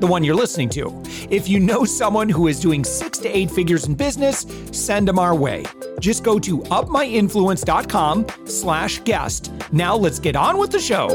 the 0.00 0.06
one 0.06 0.24
you're 0.24 0.34
listening 0.34 0.68
to. 0.70 1.02
If 1.30 1.48
you 1.48 1.60
know 1.60 1.84
someone 1.84 2.28
who 2.28 2.48
is 2.48 2.60
doing 2.60 2.84
six 2.84 3.18
to 3.18 3.28
eight 3.28 3.50
figures 3.50 3.86
in 3.86 3.94
business, 3.94 4.46
send 4.72 5.08
them 5.08 5.18
our 5.18 5.34
way. 5.34 5.64
Just 6.00 6.24
go 6.24 6.38
to 6.38 6.58
upmyinfluence.com 6.58 8.26
slash 8.46 9.00
guest. 9.00 9.52
Now 9.72 9.96
let's 9.96 10.18
get 10.18 10.36
on 10.36 10.58
with 10.58 10.70
the 10.70 10.80
show. 10.80 11.08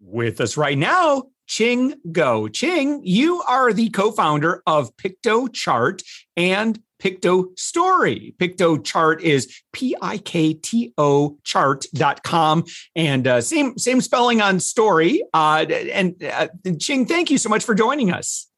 With 0.00 0.40
us 0.40 0.56
right 0.56 0.78
now, 0.78 1.24
Ching 1.46 1.94
Goh. 2.08 2.52
Ching, 2.52 3.00
you 3.04 3.42
are 3.42 3.72
the 3.72 3.90
co-founder 3.90 4.62
of 4.66 4.96
Piktochart 4.96 6.02
and 6.36 6.80
Piktostory. 7.02 8.36
Picto 8.36 8.82
Chart 8.82 9.20
is 9.22 9.60
P 9.72 9.96
I 10.00 10.18
K 10.18 10.54
T 10.54 10.92
O 10.96 11.38
chart.com. 11.42 12.64
And 12.94 13.26
uh, 13.26 13.40
same, 13.40 13.76
same 13.76 14.00
spelling 14.00 14.40
on 14.40 14.60
story. 14.60 15.24
Uh, 15.34 15.66
and 15.68 16.22
uh, 16.22 16.48
Ching, 16.78 17.06
thank 17.06 17.30
you 17.30 17.38
so 17.38 17.48
much 17.48 17.64
for 17.64 17.74
joining 17.74 18.12
us. 18.12 18.48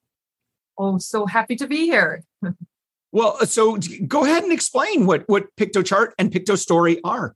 Oh, 0.77 0.98
so 0.98 1.25
happy 1.27 1.56
to 1.56 1.67
be 1.67 1.84
here. 1.86 2.25
well, 3.12 3.39
so 3.47 3.78
go 4.06 4.25
ahead 4.25 4.42
and 4.42 4.53
explain 4.53 5.06
what, 5.06 5.27
what 5.29 5.45
Piktochart 5.56 6.12
and 6.19 6.31
Piktostory 6.31 7.01
are. 7.05 7.34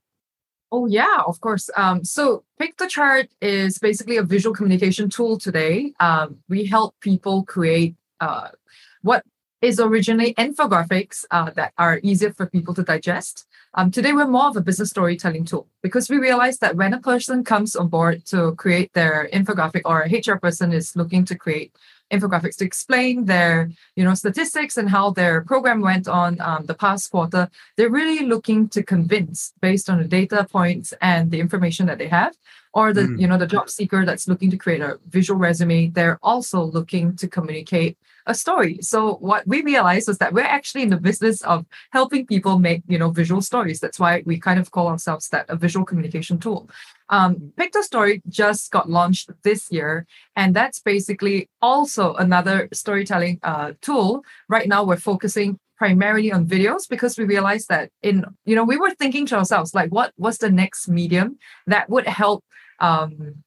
Oh, 0.70 0.86
yeah, 0.86 1.22
of 1.26 1.40
course. 1.40 1.70
Um, 1.76 2.04
so 2.04 2.44
Piktochart 2.60 3.28
is 3.40 3.78
basically 3.78 4.18
a 4.18 4.22
visual 4.22 4.54
communication 4.54 5.08
tool 5.08 5.38
today. 5.38 5.94
Um, 5.98 6.40
we 6.48 6.66
help 6.66 6.94
people 7.00 7.44
create 7.44 7.94
uh, 8.20 8.48
what 9.00 9.24
is 9.60 9.80
originally 9.80 10.34
infographics 10.34 11.24
uh, 11.30 11.50
that 11.50 11.72
are 11.78 12.00
easier 12.02 12.32
for 12.32 12.46
people 12.46 12.74
to 12.74 12.82
digest. 12.82 13.46
Um, 13.74 13.90
today, 13.90 14.12
we're 14.12 14.26
more 14.26 14.48
of 14.48 14.56
a 14.56 14.60
business 14.60 14.90
storytelling 14.90 15.44
tool 15.44 15.68
because 15.82 16.08
we 16.08 16.16
realize 16.18 16.58
that 16.58 16.76
when 16.76 16.94
a 16.94 17.00
person 17.00 17.44
comes 17.44 17.76
on 17.76 17.88
board 17.88 18.24
to 18.26 18.54
create 18.54 18.92
their 18.94 19.28
infographic 19.32 19.82
or 19.84 20.02
a 20.02 20.08
HR 20.08 20.38
person 20.38 20.72
is 20.72 20.96
looking 20.96 21.24
to 21.26 21.34
create 21.36 21.72
infographics 22.12 22.56
to 22.56 22.64
explain 22.64 23.26
their 23.26 23.70
you 23.94 24.04
know 24.04 24.14
statistics 24.14 24.76
and 24.76 24.88
how 24.88 25.10
their 25.10 25.42
program 25.42 25.80
went 25.80 26.08
on 26.08 26.40
um, 26.40 26.64
the 26.64 26.74
past 26.74 27.10
quarter 27.10 27.50
they're 27.76 27.90
really 27.90 28.24
looking 28.24 28.68
to 28.68 28.82
convince 28.82 29.52
based 29.60 29.90
on 29.90 29.98
the 29.98 30.08
data 30.08 30.46
points 30.50 30.94
and 31.02 31.30
the 31.30 31.38
information 31.38 31.86
that 31.86 31.98
they 31.98 32.08
have 32.08 32.34
or 32.72 32.92
the 32.92 33.02
mm. 33.02 33.20
you 33.20 33.26
know 33.26 33.36
the 33.36 33.46
job 33.46 33.68
seeker 33.68 34.06
that's 34.06 34.26
looking 34.26 34.50
to 34.50 34.56
create 34.56 34.80
a 34.80 34.98
visual 35.08 35.38
resume 35.38 35.90
they're 35.90 36.18
also 36.22 36.62
looking 36.62 37.14
to 37.14 37.28
communicate 37.28 37.98
a 38.28 38.34
story. 38.34 38.78
So 38.82 39.14
what 39.14 39.46
we 39.46 39.62
realized 39.62 40.06
was 40.06 40.18
that 40.18 40.32
we're 40.32 40.54
actually 40.58 40.82
in 40.82 40.90
the 40.90 40.98
business 40.98 41.40
of 41.42 41.66
helping 41.90 42.26
people 42.26 42.58
make, 42.58 42.82
you 42.86 42.98
know, 42.98 43.10
visual 43.10 43.40
stories. 43.42 43.80
That's 43.80 43.98
why 43.98 44.22
we 44.26 44.38
kind 44.38 44.60
of 44.60 44.70
call 44.70 44.86
ourselves 44.86 45.28
that 45.30 45.46
a 45.48 45.56
visual 45.56 45.84
communication 45.84 46.38
tool. 46.38 46.70
Um, 47.08 47.52
Story 47.80 48.22
just 48.28 48.70
got 48.70 48.90
launched 48.90 49.30
this 49.42 49.72
year, 49.72 50.06
and 50.36 50.54
that's 50.54 50.80
basically 50.80 51.48
also 51.62 52.14
another 52.14 52.68
storytelling 52.72 53.38
uh, 53.42 53.72
tool. 53.80 54.24
Right 54.48 54.68
now, 54.68 54.84
we're 54.84 54.98
focusing 54.98 55.58
primarily 55.78 56.30
on 56.32 56.46
videos 56.46 56.88
because 56.88 57.16
we 57.16 57.24
realized 57.24 57.68
that 57.68 57.90
in 58.02 58.24
you 58.44 58.56
know 58.56 58.64
we 58.64 58.76
were 58.76 58.90
thinking 58.90 59.24
to 59.26 59.36
ourselves 59.36 59.74
like 59.74 59.90
what 59.90 60.12
was 60.18 60.38
the 60.38 60.50
next 60.50 60.88
medium 60.88 61.38
that 61.68 61.88
would 61.88 62.06
help 62.06 62.44
um, 62.80 63.44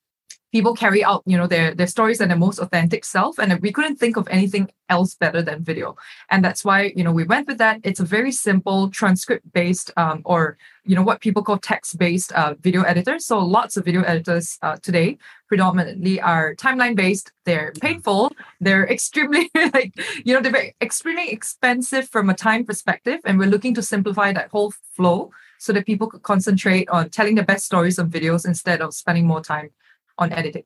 people 0.52 0.76
carry 0.76 1.04
out 1.04 1.24
you 1.26 1.38
know 1.38 1.48
their 1.48 1.74
their 1.74 1.88
stories 1.88 2.20
and 2.20 2.30
their 2.30 2.38
most 2.38 2.60
authentic 2.60 3.06
self 3.06 3.40
and 3.40 3.60
we 3.62 3.72
couldn't 3.72 3.98
think 3.98 4.18
of 4.18 4.28
anything 4.30 4.70
else 4.90 5.16
better 5.16 5.42
than 5.42 5.64
video. 5.64 5.96
And 6.30 6.44
that's 6.44 6.66
why 6.66 6.92
you 6.96 7.04
know 7.04 7.12
we 7.12 7.24
went 7.24 7.48
with 7.48 7.58
that. 7.60 7.80
It's 7.84 8.00
a 8.00 8.06
very 8.06 8.32
simple 8.32 8.90
transcript 8.90 9.52
based 9.54 9.92
um, 9.98 10.22
or 10.26 10.58
you 10.84 10.96
know 10.96 11.04
what 11.04 11.22
people 11.22 11.44
call 11.44 11.58
text 11.58 11.98
based 11.98 12.32
uh, 12.34 12.56
video 12.60 12.82
editors 12.82 13.26
so 13.26 13.40
lots 13.40 13.78
of 13.78 13.86
video 13.86 14.02
editors 14.02 14.58
uh, 14.62 14.78
today 14.82 15.18
predominantly 15.48 16.20
are 16.20 16.56
timeline 16.56 16.96
based 16.96 17.32
they're 17.46 17.72
painful. 17.82 18.32
They're 18.60 18.88
extremely 18.88 19.50
like 19.74 19.94
you 20.26 20.34
know 20.34 20.42
they're 20.42 20.52
very, 20.52 20.76
extremely 20.82 21.30
expensive 21.30 22.10
from 22.10 22.30
a 22.30 22.34
time 22.34 22.66
perspective 22.66 23.20
and 23.26 23.40
we're 23.40 23.54
looking 23.56 23.74
to 23.76 23.82
simplify 23.82 24.34
that 24.34 24.50
whole 24.50 24.74
flow 24.96 25.32
so 25.58 25.72
that 25.74 25.86
people 25.86 26.08
could 26.08 26.24
concentrate 26.24 26.90
on 26.90 27.10
telling 27.10 27.36
the 27.36 27.44
best 27.44 27.66
stories 27.66 28.00
of 28.00 28.08
videos 28.08 28.46
instead 28.46 28.82
of 28.82 28.94
spending 28.94 29.28
more 29.28 29.42
time 29.42 29.70
on 30.18 30.32
editing. 30.32 30.64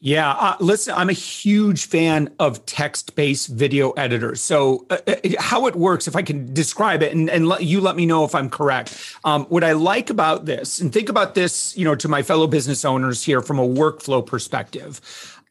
Yeah, 0.00 0.30
uh, 0.32 0.56
listen, 0.60 0.94
I'm 0.94 1.08
a 1.08 1.14
huge 1.14 1.86
fan 1.86 2.34
of 2.38 2.64
text 2.66 3.14
based 3.14 3.48
video 3.48 3.92
editors. 3.92 4.42
So, 4.42 4.86
uh, 4.90 4.98
uh, 5.06 5.14
how 5.38 5.66
it 5.66 5.74
works, 5.74 6.06
if 6.06 6.14
I 6.14 6.22
can 6.22 6.52
describe 6.52 7.02
it, 7.02 7.14
and, 7.14 7.30
and 7.30 7.50
you 7.60 7.80
let 7.80 7.96
me 7.96 8.04
know 8.04 8.24
if 8.24 8.34
I'm 8.34 8.50
correct. 8.50 9.16
Um, 9.24 9.44
what 9.46 9.64
I 9.64 9.72
like 9.72 10.10
about 10.10 10.44
this, 10.44 10.80
and 10.80 10.92
think 10.92 11.08
about 11.08 11.34
this, 11.34 11.76
you 11.76 11.84
know, 11.84 11.94
to 11.94 12.08
my 12.08 12.22
fellow 12.22 12.46
business 12.46 12.84
owners 12.84 13.22
here 13.22 13.40
from 13.40 13.58
a 13.58 13.66
workflow 13.66 14.24
perspective, 14.24 15.00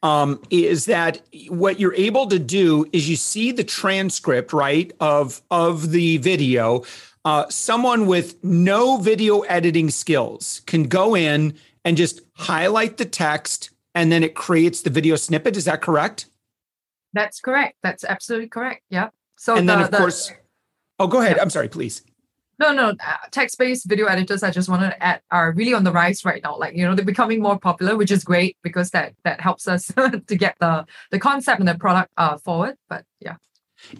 um, 0.04 0.40
is 0.50 0.84
that 0.84 1.20
what 1.48 1.80
you're 1.80 1.94
able 1.94 2.28
to 2.28 2.38
do 2.38 2.86
is 2.92 3.08
you 3.08 3.16
see 3.16 3.50
the 3.50 3.64
transcript, 3.64 4.52
right, 4.52 4.92
of 5.00 5.42
of 5.50 5.90
the 5.90 6.18
video. 6.18 6.84
Uh, 7.24 7.48
someone 7.48 8.06
with 8.06 8.42
no 8.42 8.96
video 8.96 9.40
editing 9.42 9.90
skills 9.90 10.60
can 10.66 10.84
go 10.84 11.16
in 11.16 11.54
and 11.84 11.96
just 11.96 12.20
highlight 12.34 12.96
the 12.96 13.04
text 13.04 13.70
and 13.94 14.10
then 14.10 14.22
it 14.22 14.34
creates 14.34 14.82
the 14.82 14.90
video 14.90 15.16
snippet. 15.16 15.56
Is 15.56 15.64
that 15.66 15.82
correct? 15.82 16.26
That's 17.12 17.40
correct. 17.40 17.76
That's 17.82 18.04
absolutely 18.04 18.48
correct. 18.48 18.82
Yeah. 18.88 19.10
So 19.36 19.56
and 19.56 19.68
the, 19.68 19.74
then 19.74 19.84
of 19.84 19.90
the, 19.90 19.98
course, 19.98 20.32
oh, 20.98 21.06
go 21.06 21.20
ahead. 21.20 21.36
Yeah. 21.36 21.42
I'm 21.42 21.50
sorry, 21.50 21.68
please. 21.68 22.02
No, 22.58 22.72
no, 22.72 22.90
uh, 22.90 23.16
text-based 23.30 23.88
video 23.88 24.06
editors. 24.06 24.42
I 24.42 24.50
just 24.50 24.68
want 24.68 24.82
to 24.82 25.02
add 25.02 25.20
are 25.30 25.52
really 25.52 25.74
on 25.74 25.84
the 25.84 25.90
rise 25.90 26.24
right 26.24 26.40
now. 26.44 26.56
Like 26.56 26.76
you 26.76 26.84
know, 26.84 26.94
they're 26.94 27.04
becoming 27.04 27.42
more 27.42 27.58
popular, 27.58 27.96
which 27.96 28.12
is 28.12 28.22
great 28.22 28.56
because 28.62 28.90
that 28.90 29.14
that 29.24 29.40
helps 29.40 29.66
us 29.66 29.86
to 29.96 30.36
get 30.36 30.56
the 30.60 30.86
the 31.10 31.18
concept 31.18 31.58
and 31.58 31.68
the 31.68 31.74
product 31.74 32.12
uh, 32.16 32.38
forward. 32.38 32.76
But 32.88 33.04
yeah. 33.20 33.36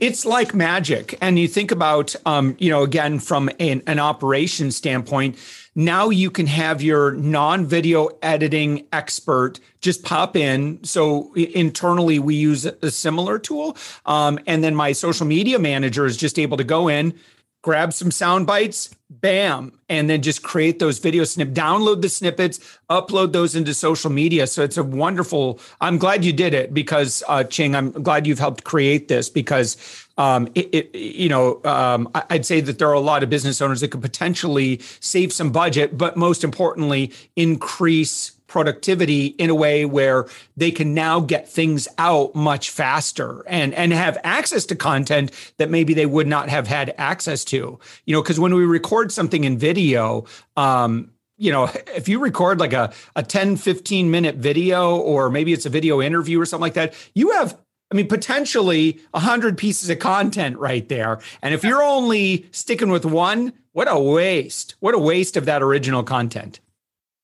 It's 0.00 0.24
like 0.24 0.54
magic. 0.54 1.18
And 1.20 1.38
you 1.38 1.48
think 1.48 1.70
about, 1.70 2.14
um, 2.24 2.56
you 2.58 2.70
know, 2.70 2.82
again, 2.82 3.18
from 3.18 3.50
an, 3.58 3.82
an 3.86 3.98
operation 3.98 4.70
standpoint, 4.70 5.36
now 5.74 6.10
you 6.10 6.30
can 6.30 6.46
have 6.46 6.82
your 6.82 7.12
non 7.12 7.66
video 7.66 8.08
editing 8.20 8.86
expert 8.92 9.58
just 9.80 10.02
pop 10.02 10.36
in. 10.36 10.82
So 10.84 11.32
internally, 11.34 12.18
we 12.18 12.34
use 12.34 12.66
a 12.66 12.90
similar 12.90 13.38
tool. 13.38 13.76
Um, 14.06 14.38
and 14.46 14.62
then 14.62 14.74
my 14.74 14.92
social 14.92 15.26
media 15.26 15.58
manager 15.58 16.06
is 16.06 16.16
just 16.16 16.38
able 16.38 16.56
to 16.58 16.64
go 16.64 16.88
in, 16.88 17.18
grab 17.62 17.92
some 17.92 18.10
sound 18.10 18.46
bites, 18.46 18.90
bam, 19.08 19.78
and 19.88 20.10
then 20.10 20.20
just 20.20 20.42
create 20.42 20.80
those 20.80 20.98
video 20.98 21.22
snip, 21.22 21.50
download 21.50 22.02
the 22.02 22.08
snippets, 22.08 22.58
upload 22.90 23.32
those 23.32 23.54
into 23.54 23.72
social 23.72 24.10
media. 24.10 24.46
So 24.46 24.62
it's 24.62 24.76
a 24.76 24.82
wonderful. 24.82 25.60
I'm 25.80 25.96
glad 25.96 26.24
you 26.24 26.32
did 26.32 26.54
it 26.54 26.74
because 26.74 27.22
uh, 27.28 27.44
Ching, 27.44 27.74
I'm 27.76 27.92
glad 27.92 28.26
you've 28.26 28.40
helped 28.40 28.64
create 28.64 29.08
this 29.08 29.28
because 29.28 29.76
um, 30.18 30.48
it, 30.54 30.68
it, 30.72 30.94
you 30.94 31.28
know, 31.28 31.60
um, 31.64 32.10
I'd 32.30 32.44
say 32.44 32.60
that 32.60 32.78
there 32.78 32.88
are 32.88 32.94
a 32.94 33.00
lot 33.00 33.22
of 33.22 33.30
business 33.30 33.62
owners 33.62 33.80
that 33.80 33.88
could 33.88 34.02
potentially 34.02 34.80
save 35.00 35.32
some 35.32 35.52
budget, 35.52 35.96
but 35.96 36.16
most 36.16 36.42
importantly, 36.44 37.12
increase 37.36 38.32
productivity 38.52 39.28
in 39.38 39.48
a 39.48 39.54
way 39.54 39.86
where 39.86 40.26
they 40.58 40.70
can 40.70 40.92
now 40.92 41.18
get 41.18 41.48
things 41.48 41.88
out 41.96 42.34
much 42.34 42.68
faster 42.68 43.42
and 43.46 43.72
and 43.72 43.94
have 43.94 44.18
access 44.24 44.66
to 44.66 44.76
content 44.76 45.30
that 45.56 45.70
maybe 45.70 45.94
they 45.94 46.04
would 46.04 46.26
not 46.26 46.50
have 46.50 46.66
had 46.66 46.94
access 46.98 47.46
to 47.46 47.80
you 48.04 48.14
know 48.14 48.20
because 48.22 48.38
when 48.38 48.54
we 48.54 48.66
record 48.66 49.10
something 49.10 49.44
in 49.44 49.56
video 49.56 50.26
um, 50.58 51.10
you 51.38 51.50
know 51.50 51.64
if 51.96 52.10
you 52.10 52.18
record 52.18 52.60
like 52.60 52.74
a, 52.74 52.92
a 53.16 53.22
10 53.22 53.56
15 53.56 54.10
minute 54.10 54.36
video 54.36 54.96
or 54.96 55.30
maybe 55.30 55.54
it's 55.54 55.64
a 55.64 55.70
video 55.70 56.02
interview 56.02 56.38
or 56.38 56.44
something 56.44 56.60
like 56.60 56.74
that 56.74 56.94
you 57.14 57.30
have 57.30 57.58
I 57.90 57.94
mean, 57.94 58.08
potentially 58.08 59.00
a 59.12 59.20
hundred 59.20 59.58
pieces 59.58 59.90
of 59.90 59.98
content 59.98 60.56
right 60.56 60.88
there. 60.88 61.20
And 61.42 61.52
if 61.52 61.62
you're 61.62 61.82
only 61.82 62.48
sticking 62.50 62.90
with 62.90 63.04
one, 63.04 63.52
what 63.72 63.86
a 63.86 64.00
waste. 64.00 64.76
What 64.80 64.94
a 64.94 64.98
waste 64.98 65.36
of 65.36 65.44
that 65.44 65.62
original 65.62 66.02
content. 66.02 66.60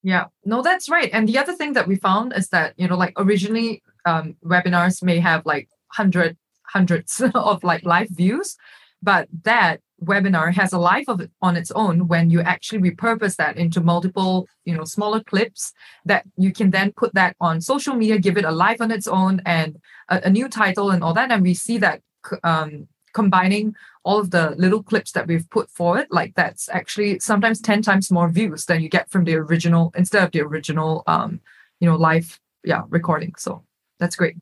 Yeah, 0.08 0.28
no, 0.42 0.62
that's 0.62 0.88
right. 0.88 1.10
And 1.12 1.28
the 1.28 1.36
other 1.36 1.54
thing 1.54 1.74
that 1.74 1.86
we 1.86 1.96
found 1.96 2.32
is 2.34 2.48
that, 2.48 2.72
you 2.78 2.88
know, 2.88 2.96
like 2.96 3.12
originally 3.18 3.82
um, 4.06 4.36
webinars 4.42 5.02
may 5.02 5.18
have 5.18 5.44
like 5.44 5.68
hundred 5.88 6.38
hundreds 6.62 7.20
of 7.34 7.62
like 7.62 7.84
live 7.84 8.08
views, 8.08 8.56
but 9.02 9.28
that 9.42 9.82
webinar 10.02 10.50
has 10.54 10.72
a 10.72 10.78
life 10.78 11.04
of 11.08 11.20
it 11.20 11.30
on 11.42 11.56
its 11.56 11.70
own 11.72 12.08
when 12.08 12.30
you 12.30 12.40
actually 12.40 12.78
repurpose 12.78 13.36
that 13.36 13.58
into 13.58 13.82
multiple 13.82 14.46
you 14.64 14.74
know 14.74 14.84
smaller 14.84 15.20
clips 15.24 15.72
that 16.06 16.24
you 16.38 16.52
can 16.52 16.70
then 16.70 16.90
put 16.92 17.12
that 17.14 17.34
on 17.40 17.60
social 17.60 17.94
media 17.96 18.16
give 18.16 18.38
it 18.38 18.44
a 18.44 18.52
life 18.52 18.80
on 18.80 18.92
its 18.92 19.08
own 19.08 19.42
and 19.44 19.76
a, 20.08 20.20
a 20.28 20.30
new 20.30 20.48
title 20.48 20.92
and 20.92 21.02
all 21.02 21.12
that 21.12 21.32
and 21.32 21.42
we 21.42 21.52
see 21.52 21.78
that 21.78 22.00
um, 22.44 22.86
combining 23.20 23.74
all 24.04 24.20
of 24.20 24.30
the 24.30 24.54
little 24.64 24.82
clips 24.90 25.10
that 25.12 25.26
we've 25.26 25.50
put 25.50 25.68
forward 25.78 26.06
like 26.10 26.32
that's 26.36 26.68
actually 26.68 27.18
sometimes 27.18 27.60
10 27.60 27.82
times 27.82 28.12
more 28.12 28.28
views 28.28 28.64
than 28.66 28.80
you 28.80 28.88
get 28.88 29.10
from 29.10 29.24
the 29.24 29.34
original 29.34 29.92
instead 29.96 30.22
of 30.22 30.30
the 30.30 30.40
original 30.40 31.02
um, 31.08 31.40
you 31.80 31.88
know 31.88 31.96
live 31.96 32.38
yeah 32.62 32.82
recording 32.90 33.32
so 33.36 33.64
that's 33.98 34.14
great 34.14 34.36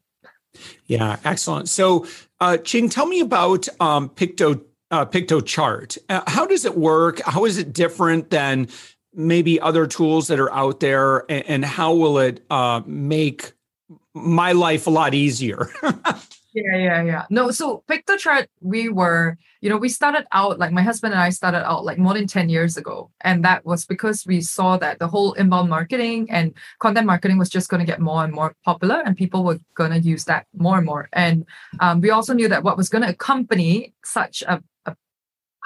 yeah 0.86 1.16
excellent 1.24 1.70
so 1.70 2.06
uh, 2.40 2.58
ching 2.58 2.90
tell 2.90 3.06
me 3.06 3.20
about 3.20 3.66
um, 3.80 4.10
picto 4.10 4.60
uh, 4.90 5.04
Piktochart. 5.04 5.98
Uh, 6.08 6.22
how 6.28 6.46
does 6.46 6.64
it 6.64 6.76
work? 6.76 7.20
How 7.22 7.44
is 7.44 7.58
it 7.58 7.72
different 7.72 8.30
than 8.30 8.68
maybe 9.12 9.58
other 9.60 9.84
tools 9.86 10.28
that 10.28 10.38
are 10.38 10.52
out 10.52 10.78
there? 10.78 11.28
And, 11.28 11.44
and 11.48 11.64
how 11.64 11.92
will 11.94 12.18
it 12.18 12.44
uh, 12.50 12.82
make 12.86 13.52
my 14.14 14.52
life 14.52 14.86
a 14.86 14.90
lot 14.90 15.12
easier? 15.12 15.70
yeah, 16.56 16.76
yeah, 16.76 17.02
yeah. 17.02 17.24
No, 17.28 17.50
so 17.50 17.84
Piktochart, 17.86 18.46
we 18.62 18.88
were, 18.88 19.36
you 19.60 19.68
know, 19.68 19.76
we 19.76 19.90
started 19.90 20.26
out 20.32 20.58
like 20.58 20.72
my 20.72 20.80
husband 20.80 21.12
and 21.12 21.22
I 21.22 21.28
started 21.28 21.68
out 21.68 21.84
like 21.84 21.98
more 21.98 22.14
than 22.14 22.26
10 22.26 22.48
years 22.48 22.78
ago. 22.78 23.10
And 23.20 23.44
that 23.44 23.66
was 23.66 23.84
because 23.84 24.26
we 24.26 24.40
saw 24.40 24.78
that 24.78 24.98
the 24.98 25.06
whole 25.06 25.34
inbound 25.34 25.68
marketing 25.68 26.30
and 26.30 26.54
content 26.78 27.06
marketing 27.06 27.36
was 27.36 27.50
just 27.50 27.68
going 27.68 27.80
to 27.80 27.86
get 27.86 28.00
more 28.00 28.24
and 28.24 28.32
more 28.32 28.54
popular 28.64 29.02
and 29.04 29.16
people 29.16 29.44
were 29.44 29.60
going 29.74 29.90
to 29.90 30.00
use 30.00 30.24
that 30.24 30.46
more 30.56 30.78
and 30.78 30.86
more. 30.86 31.10
And 31.12 31.44
um, 31.80 32.00
we 32.00 32.08
also 32.08 32.32
knew 32.32 32.48
that 32.48 32.64
what 32.64 32.78
was 32.78 32.88
going 32.88 33.02
to 33.02 33.10
accompany 33.10 33.92
such 34.02 34.42
a 34.48 34.62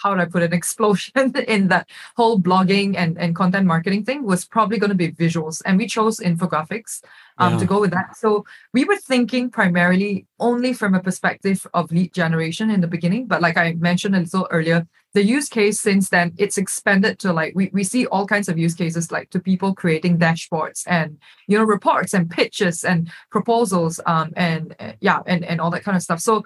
how 0.03 0.15
do 0.15 0.21
I 0.21 0.27
put 0.27 0.43
an 0.43 0.53
explosion 0.61 1.35
in 1.49 1.69
that 1.69 1.89
whole 2.17 2.41
blogging 2.41 2.97
and, 2.97 3.19
and 3.19 3.35
content 3.35 3.67
marketing 3.67 4.05
thing 4.05 4.25
was 4.25 4.45
probably 4.45 4.79
going 4.79 4.91
to 4.91 4.97
be 4.97 5.13
visuals. 5.13 5.63
And 5.65 5.79
we 5.79 5.87
chose 5.87 6.19
infographics 6.19 7.03
um, 7.39 7.55
yeah. 7.55 7.59
to 7.61 7.67
go 7.67 7.81
with 7.81 7.91
that. 7.93 8.17
So 8.17 8.45
we 8.73 8.85
were 8.85 8.97
thinking 8.97 9.51
primarily 9.51 10.27
only 10.39 10.73
from 10.73 10.95
a 10.95 11.01
perspective 11.01 11.67
of 11.75 11.91
lead 11.91 12.13
generation 12.13 12.71
in 12.71 12.81
the 12.81 12.87
beginning. 12.87 13.27
But 13.27 13.43
like 13.43 13.57
I 13.57 13.75
mentioned 13.75 14.17
a 14.17 14.21
little 14.21 14.49
earlier, 14.51 14.87
the 15.13 15.25
use 15.25 15.49
case 15.49 15.81
since 15.81 16.09
then 16.09 16.33
it's 16.39 16.57
expanded 16.57 17.19
to 17.19 17.33
like 17.33 17.53
we, 17.55 17.69
we 17.73 17.83
see 17.83 18.07
all 18.07 18.27
kinds 18.27 18.49
of 18.49 18.59
use 18.59 18.75
cases 18.75 19.11
like 19.11 19.29
to 19.31 19.41
people 19.41 19.75
creating 19.75 20.19
dashboards 20.19 20.85
and 20.87 21.19
you 21.49 21.59
know 21.59 21.65
reports 21.65 22.15
and 22.15 22.31
pitches 22.31 22.85
and 22.85 23.11
proposals 23.31 23.99
um 24.07 24.33
and 24.37 24.77
uh, 24.79 24.93
yeah 25.01 25.21
and 25.27 25.45
and 25.45 25.61
all 25.61 25.71
that 25.71 25.83
kind 25.83 25.97
of 25.97 26.03
stuff 26.03 26.21
so 26.21 26.45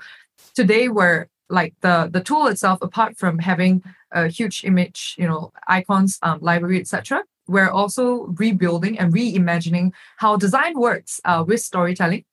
today 0.54 0.88
we're 0.88 1.26
like 1.48 1.74
the 1.80 2.08
the 2.12 2.20
tool 2.20 2.46
itself 2.46 2.80
apart 2.82 3.16
from 3.16 3.38
having 3.38 3.82
a 4.12 4.28
huge 4.28 4.64
image 4.64 5.14
you 5.18 5.26
know 5.26 5.52
icons 5.68 6.18
um, 6.22 6.38
library 6.40 6.80
etc 6.80 7.22
we're 7.46 7.70
also 7.70 8.26
rebuilding 8.38 8.98
and 8.98 9.12
reimagining 9.12 9.92
how 10.16 10.36
design 10.36 10.78
works 10.78 11.20
uh, 11.24 11.44
with 11.46 11.60
storytelling 11.60 12.24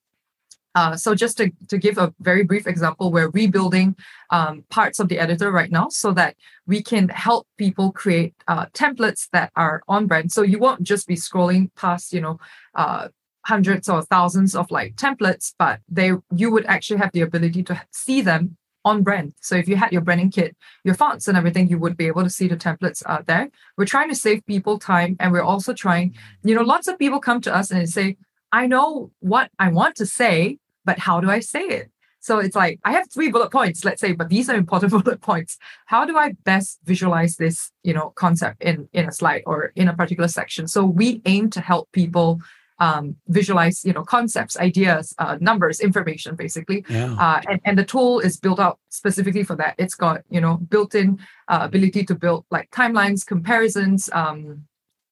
uh, 0.73 0.95
so 0.95 1.13
just 1.13 1.37
to, 1.37 1.51
to 1.67 1.77
give 1.77 1.97
a 1.97 2.13
very 2.19 2.43
brief 2.43 2.65
example, 2.65 3.11
we're 3.11 3.29
rebuilding 3.29 3.95
um, 4.29 4.63
parts 4.69 4.99
of 4.99 5.09
the 5.09 5.19
editor 5.19 5.51
right 5.51 5.71
now 5.71 5.89
so 5.89 6.13
that 6.13 6.35
we 6.65 6.81
can 6.81 7.09
help 7.09 7.47
people 7.57 7.91
create 7.91 8.33
uh, 8.47 8.65
templates 8.67 9.27
that 9.33 9.51
are 9.55 9.83
on 9.87 10.07
brand. 10.07 10.31
So 10.31 10.41
you 10.41 10.59
won't 10.59 10.83
just 10.83 11.07
be 11.07 11.15
scrolling 11.15 11.69
past, 11.75 12.13
you 12.13 12.21
know, 12.21 12.39
uh, 12.75 13.09
hundreds 13.45 13.89
or 13.89 14.03
thousands 14.03 14.55
of 14.55 14.69
like 14.71 14.95
templates, 14.95 15.53
but 15.57 15.79
they 15.89 16.11
you 16.35 16.51
would 16.51 16.65
actually 16.67 16.99
have 16.99 17.11
the 17.11 17.21
ability 17.21 17.63
to 17.63 17.81
see 17.91 18.21
them 18.21 18.55
on 18.83 19.03
brand. 19.03 19.33
So 19.41 19.55
if 19.55 19.67
you 19.67 19.75
had 19.75 19.91
your 19.91 20.01
branding 20.01 20.31
kit, 20.31 20.55
your 20.83 20.95
fonts 20.95 21.27
and 21.27 21.37
everything, 21.37 21.67
you 21.69 21.77
would 21.77 21.97
be 21.97 22.07
able 22.07 22.23
to 22.23 22.29
see 22.29 22.47
the 22.47 22.57
templates 22.57 23.03
out 23.05 23.27
there. 23.27 23.49
We're 23.77 23.85
trying 23.85 24.09
to 24.09 24.15
save 24.15 24.45
people 24.45 24.79
time 24.79 25.15
and 25.19 25.31
we're 25.31 25.43
also 25.43 25.73
trying, 25.73 26.15
you 26.43 26.55
know, 26.55 26.63
lots 26.63 26.87
of 26.87 26.97
people 26.97 27.19
come 27.19 27.41
to 27.41 27.55
us 27.55 27.71
and 27.71 27.87
say, 27.89 28.17
I 28.51 28.67
know 28.67 29.11
what 29.19 29.51
I 29.59 29.69
want 29.69 29.95
to 29.97 30.05
say, 30.05 30.57
but 30.83 30.99
how 30.99 31.21
do 31.21 31.29
I 31.29 31.39
say 31.39 31.61
it? 31.61 31.91
So 32.19 32.37
it's 32.37 32.55
like, 32.55 32.79
I 32.83 32.91
have 32.91 33.09
three 33.11 33.31
bullet 33.31 33.51
points, 33.51 33.83
let's 33.83 33.99
say, 33.99 34.13
but 34.13 34.29
these 34.29 34.47
are 34.49 34.55
important 34.55 34.91
bullet 35.03 35.21
points. 35.21 35.57
How 35.87 36.05
do 36.05 36.17
I 36.17 36.33
best 36.43 36.79
visualize 36.83 37.35
this, 37.37 37.71
you 37.83 37.93
know, 37.93 38.11
concept 38.11 38.61
in, 38.61 38.87
in 38.93 39.07
a 39.07 39.11
slide 39.11 39.41
or 39.47 39.71
in 39.75 39.87
a 39.87 39.95
particular 39.95 40.27
section? 40.27 40.67
So 40.67 40.85
we 40.85 41.21
aim 41.25 41.49
to 41.51 41.61
help 41.61 41.91
people 41.91 42.39
um, 42.81 43.15
visualize 43.27 43.85
you 43.85 43.93
know 43.93 44.03
concepts 44.03 44.57
ideas 44.57 45.13
uh, 45.19 45.37
numbers 45.39 45.79
information 45.79 46.35
basically. 46.35 46.83
Yeah. 46.89 47.15
uh, 47.17 47.39
and, 47.47 47.61
and 47.63 47.77
the 47.77 47.85
tool 47.85 48.19
is 48.19 48.37
built 48.37 48.59
out 48.59 48.79
specifically 48.89 49.43
for 49.43 49.55
that. 49.55 49.75
It's 49.77 49.95
got 49.95 50.23
you 50.29 50.41
know 50.41 50.57
built-in 50.57 51.19
uh, 51.47 51.59
ability 51.61 52.03
to 52.05 52.15
build 52.15 52.45
like 52.51 52.69
timelines 52.71 53.25
comparisons 53.25 54.09
um, 54.11 54.65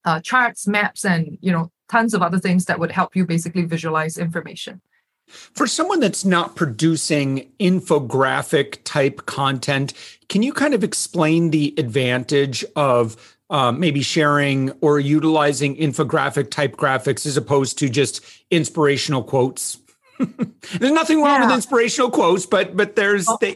uh, 0.04 0.20
charts 0.20 0.68
maps 0.68 1.06
and 1.06 1.38
you 1.42 1.52
know 1.52 1.72
tons 1.88 2.14
of 2.14 2.22
other 2.22 2.40
things 2.40 2.66
that 2.66 2.80
would 2.80 2.92
help 2.92 3.16
you 3.16 3.26
basically 3.26 3.66
visualize 3.66 4.18
information. 4.18 4.82
For 5.28 5.68
someone 5.68 6.00
that's 6.00 6.26
not 6.26 6.56
producing 6.56 7.52
infographic 7.60 8.80
type 8.84 9.28
content, 9.28 9.94
can 10.28 10.42
you 10.42 10.54
kind 10.54 10.74
of 10.74 10.84
explain 10.84 11.52
the 11.52 11.76
advantage 11.78 12.66
of 12.76 13.38
um, 13.50 13.80
maybe 13.80 14.02
sharing 14.02 14.72
or 14.82 15.00
utilizing 15.00 15.76
infographic 15.76 16.52
type 16.52 16.76
graphics 16.76 17.26
as 17.26 17.38
opposed 17.38 17.78
to 17.80 17.90
just 17.90 18.22
inspirational 18.52 19.24
quotes. 19.24 19.78
there's 20.20 20.92
nothing 20.92 21.22
wrong 21.22 21.42
yeah. 21.42 21.46
with 21.46 21.56
inspirational 21.56 22.12
quotes, 22.12 22.46
but 22.46 22.76
but 22.76 22.96
there's 22.96 23.28
they, 23.40 23.56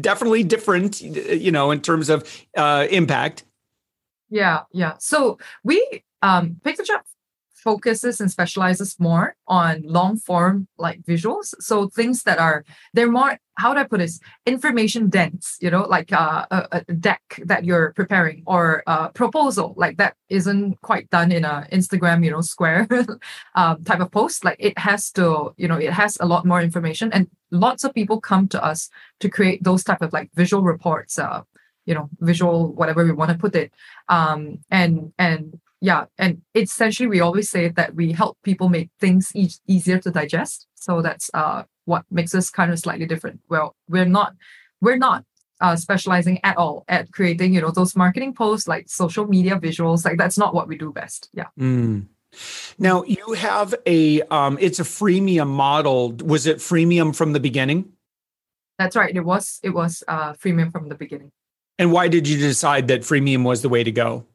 definitely 0.00 0.44
different, 0.44 1.00
you 1.00 1.50
know, 1.50 1.70
in 1.70 1.80
terms 1.80 2.08
of 2.08 2.24
uh, 2.56 2.86
impact. 2.90 3.44
Yeah, 4.28 4.60
yeah. 4.72 4.94
So 4.98 5.38
we 5.64 6.04
um, 6.22 6.60
Piktochart 6.64 7.02
focuses 7.60 8.20
and 8.20 8.30
specializes 8.30 8.98
more 8.98 9.36
on 9.46 9.82
long 9.84 10.16
form 10.16 10.66
like 10.78 11.02
visuals. 11.02 11.54
So 11.60 11.88
things 11.88 12.22
that 12.24 12.38
are 12.38 12.64
they're 12.94 13.10
more 13.10 13.38
how 13.60 13.74
do 13.74 13.80
i 13.80 13.84
put 13.84 13.98
this? 13.98 14.20
Information 14.46 15.10
dense 15.10 15.56
you 15.60 15.70
know 15.70 15.82
like 15.82 16.12
uh, 16.12 16.46
a, 16.50 16.84
a, 16.88 16.94
deck 16.94 17.22
that 17.44 17.64
you're 17.64 17.92
preparing 17.92 18.42
or 18.46 18.82
a 18.86 19.10
proposal 19.10 19.74
like 19.76 19.98
that 19.98 20.14
isn't 20.28 20.80
quite 20.80 21.10
done 21.10 21.30
in 21.30 21.44
a 21.44 21.66
instagram 21.70 22.24
you 22.24 22.30
know 22.30 22.40
square 22.40 22.88
um, 23.54 23.84
type 23.84 24.00
of 24.00 24.10
post. 24.10 24.44
Like 24.44 24.56
it 24.58 24.78
has 24.78 25.10
to 25.12 25.52
you 25.56 25.68
know 25.68 25.76
it 25.76 25.92
has 25.92 26.16
a 26.20 26.26
lot 26.26 26.46
more 26.46 26.62
information. 26.62 27.12
And 27.12 27.28
lots 27.50 27.84
of 27.84 27.94
people 27.94 28.20
come 28.20 28.48
to 28.48 28.64
us 28.64 28.88
to 29.20 29.28
create 29.28 29.62
those 29.62 29.84
type 29.84 30.02
of 30.02 30.12
like 30.12 30.30
visual 30.34 30.62
reports 30.62 31.18
uh, 31.18 31.42
you 31.84 31.94
know 31.94 32.08
visual 32.20 32.72
whatever 32.74 33.04
we 33.04 33.12
want 33.12 33.30
to 33.30 33.38
put 33.38 33.54
it. 33.54 33.72
Um 34.08 34.58
and 34.70 35.12
and 35.18 35.60
yeah 35.80 36.04
and 36.18 36.42
essentially 36.54 37.06
we 37.08 37.20
always 37.20 37.50
say 37.50 37.68
that 37.68 37.94
we 37.94 38.12
help 38.12 38.36
people 38.42 38.68
make 38.68 38.90
things 39.00 39.32
e- 39.34 39.50
easier 39.66 39.98
to 39.98 40.10
digest. 40.10 40.66
So 40.74 41.02
that's 41.02 41.30
uh 41.34 41.64
what 41.84 42.04
makes 42.10 42.34
us 42.34 42.50
kind 42.50 42.72
of 42.72 42.78
slightly 42.78 43.06
different. 43.06 43.40
Well 43.48 43.74
we're 43.88 44.04
not 44.06 44.34
we're 44.80 44.96
not 44.96 45.24
uh, 45.60 45.76
specializing 45.76 46.40
at 46.42 46.56
all 46.56 46.84
at 46.88 47.12
creating 47.12 47.52
you 47.54 47.60
know 47.60 47.70
those 47.70 47.94
marketing 47.94 48.32
posts 48.34 48.66
like 48.66 48.88
social 48.88 49.26
media 49.26 49.56
visuals 49.56 50.04
like 50.04 50.16
that's 50.16 50.38
not 50.38 50.54
what 50.54 50.68
we 50.68 50.76
do 50.76 50.92
best. 50.92 51.28
Yeah. 51.32 51.48
Mm. 51.58 52.06
now 52.78 53.02
you 53.04 53.32
have 53.34 53.74
a 53.86 54.22
um 54.22 54.58
it's 54.60 54.80
a 54.80 54.84
freemium 54.84 55.48
model. 55.48 56.12
Was 56.24 56.46
it 56.46 56.58
freemium 56.58 57.14
from 57.14 57.32
the 57.32 57.40
beginning? 57.40 57.92
That's 58.78 58.96
right. 58.96 59.14
It 59.14 59.24
was 59.24 59.60
it 59.62 59.70
was 59.70 60.02
uh 60.08 60.32
freemium 60.34 60.72
from 60.72 60.88
the 60.88 60.94
beginning. 60.94 61.32
And 61.78 61.92
why 61.92 62.08
did 62.08 62.28
you 62.28 62.38
decide 62.38 62.88
that 62.88 63.00
freemium 63.00 63.42
was 63.44 63.62
the 63.62 63.68
way 63.68 63.84
to 63.84 63.92
go 63.92 64.26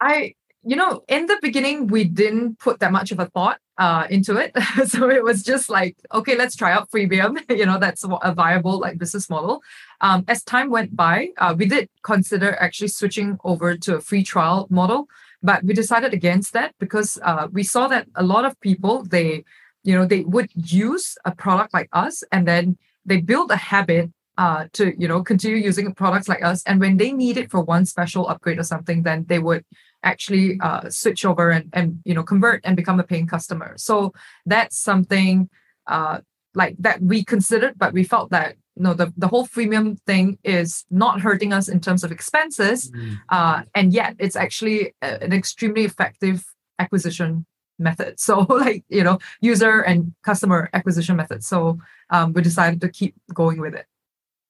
I, 0.00 0.34
you 0.62 0.76
know, 0.76 1.02
in 1.08 1.26
the 1.26 1.38
beginning, 1.40 1.86
we 1.86 2.04
didn't 2.04 2.58
put 2.58 2.80
that 2.80 2.92
much 2.92 3.12
of 3.12 3.18
a 3.20 3.26
thought 3.26 3.58
uh, 3.78 4.06
into 4.10 4.36
it. 4.36 4.52
so 4.86 5.08
it 5.08 5.22
was 5.22 5.42
just 5.42 5.70
like, 5.70 5.96
okay, 6.12 6.36
let's 6.36 6.56
try 6.56 6.72
out 6.72 6.90
freemium. 6.90 7.38
you 7.56 7.64
know, 7.64 7.78
that's 7.78 8.04
a 8.04 8.34
viable 8.34 8.78
like 8.78 8.98
business 8.98 9.30
model. 9.30 9.62
Um, 10.00 10.24
as 10.28 10.42
time 10.42 10.70
went 10.70 10.94
by, 10.94 11.28
uh, 11.38 11.54
we 11.56 11.66
did 11.66 11.88
consider 12.02 12.54
actually 12.56 12.88
switching 12.88 13.38
over 13.44 13.76
to 13.76 13.96
a 13.96 14.00
free 14.00 14.22
trial 14.22 14.66
model, 14.70 15.06
but 15.42 15.62
we 15.62 15.74
decided 15.74 16.12
against 16.12 16.52
that 16.52 16.74
because 16.78 17.18
uh, 17.22 17.46
we 17.52 17.62
saw 17.62 17.88
that 17.88 18.08
a 18.16 18.22
lot 18.22 18.44
of 18.44 18.60
people 18.60 19.04
they, 19.04 19.44
you 19.84 19.94
know, 19.94 20.04
they 20.04 20.22
would 20.22 20.50
use 20.54 21.16
a 21.24 21.34
product 21.34 21.72
like 21.72 21.88
us 21.92 22.22
and 22.32 22.46
then 22.46 22.76
they 23.06 23.20
build 23.20 23.50
a 23.50 23.56
habit 23.56 24.10
uh, 24.36 24.66
to 24.72 24.94
you 25.00 25.08
know 25.08 25.22
continue 25.22 25.56
using 25.56 25.92
products 25.92 26.28
like 26.28 26.44
us 26.44 26.62
and 26.64 26.78
when 26.78 26.96
they 26.96 27.12
need 27.12 27.36
it 27.36 27.50
for 27.50 27.60
one 27.60 27.84
special 27.84 28.28
upgrade 28.28 28.58
or 28.58 28.62
something 28.62 29.02
then 29.02 29.26
they 29.28 29.40
would 29.40 29.64
actually 30.02 30.58
uh, 30.60 30.88
switch 30.90 31.24
over 31.24 31.50
and, 31.50 31.70
and 31.72 32.00
you 32.04 32.14
know 32.14 32.22
convert 32.22 32.60
and 32.64 32.76
become 32.76 33.00
a 33.00 33.04
paying 33.04 33.26
customer. 33.26 33.74
So 33.76 34.12
that's 34.46 34.78
something 34.78 35.48
uh, 35.86 36.20
like 36.54 36.76
that 36.78 37.00
we 37.00 37.24
considered 37.24 37.74
but 37.76 37.92
we 37.92 38.04
felt 38.04 38.30
that 38.30 38.56
you 38.76 38.82
know 38.82 38.94
the, 38.94 39.12
the 39.16 39.28
whole 39.28 39.46
freemium 39.46 39.98
thing 40.06 40.38
is 40.44 40.84
not 40.90 41.20
hurting 41.20 41.52
us 41.52 41.68
in 41.68 41.80
terms 41.80 42.04
of 42.04 42.12
expenses 42.12 42.90
mm-hmm. 42.90 43.14
uh, 43.28 43.62
and 43.74 43.92
yet 43.92 44.14
it's 44.18 44.36
actually 44.36 44.94
a, 45.02 45.22
an 45.22 45.32
extremely 45.32 45.84
effective 45.84 46.44
acquisition 46.78 47.46
method. 47.78 48.14
So 48.26 48.40
like 48.40 48.84
you 48.88 49.04
know 49.04 49.18
user 49.40 49.80
and 49.80 50.14
customer 50.24 50.68
acquisition 50.72 51.16
method. 51.16 51.44
So 51.44 51.78
um, 52.10 52.32
we 52.32 52.42
decided 52.42 52.80
to 52.80 52.88
keep 52.88 53.14
going 53.32 53.60
with 53.60 53.74
it 53.74 53.86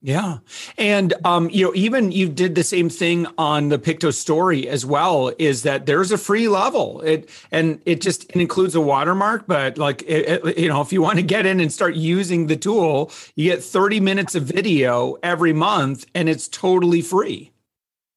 Yeah. 0.00 0.38
And 0.76 1.12
um, 1.24 1.50
you 1.50 1.64
know, 1.64 1.72
even 1.74 2.12
you 2.12 2.28
did 2.28 2.54
the 2.54 2.62
same 2.62 2.88
thing 2.88 3.26
on 3.36 3.68
the 3.68 3.80
Piktostory 3.80 4.66
as 4.66 4.86
well, 4.86 5.32
is 5.38 5.64
that 5.64 5.86
there's 5.86 6.12
a 6.12 6.18
free 6.18 6.46
level. 6.46 7.00
It 7.00 7.28
and 7.50 7.80
it 7.84 8.00
just 8.00 8.24
it 8.30 8.36
includes 8.36 8.76
a 8.76 8.80
watermark, 8.80 9.48
but 9.48 9.76
like 9.76 10.02
it, 10.02 10.44
it, 10.44 10.58
you 10.58 10.68
know, 10.68 10.80
if 10.80 10.92
you 10.92 11.02
want 11.02 11.16
to 11.16 11.24
get 11.24 11.46
in 11.46 11.58
and 11.58 11.72
start 11.72 11.96
using 11.96 12.46
the 12.46 12.56
tool, 12.56 13.10
you 13.34 13.50
get 13.50 13.64
30 13.64 13.98
minutes 13.98 14.36
of 14.36 14.44
video 14.44 15.16
every 15.24 15.52
month 15.52 16.06
and 16.14 16.28
it's 16.28 16.46
totally 16.46 17.02
free. 17.02 17.50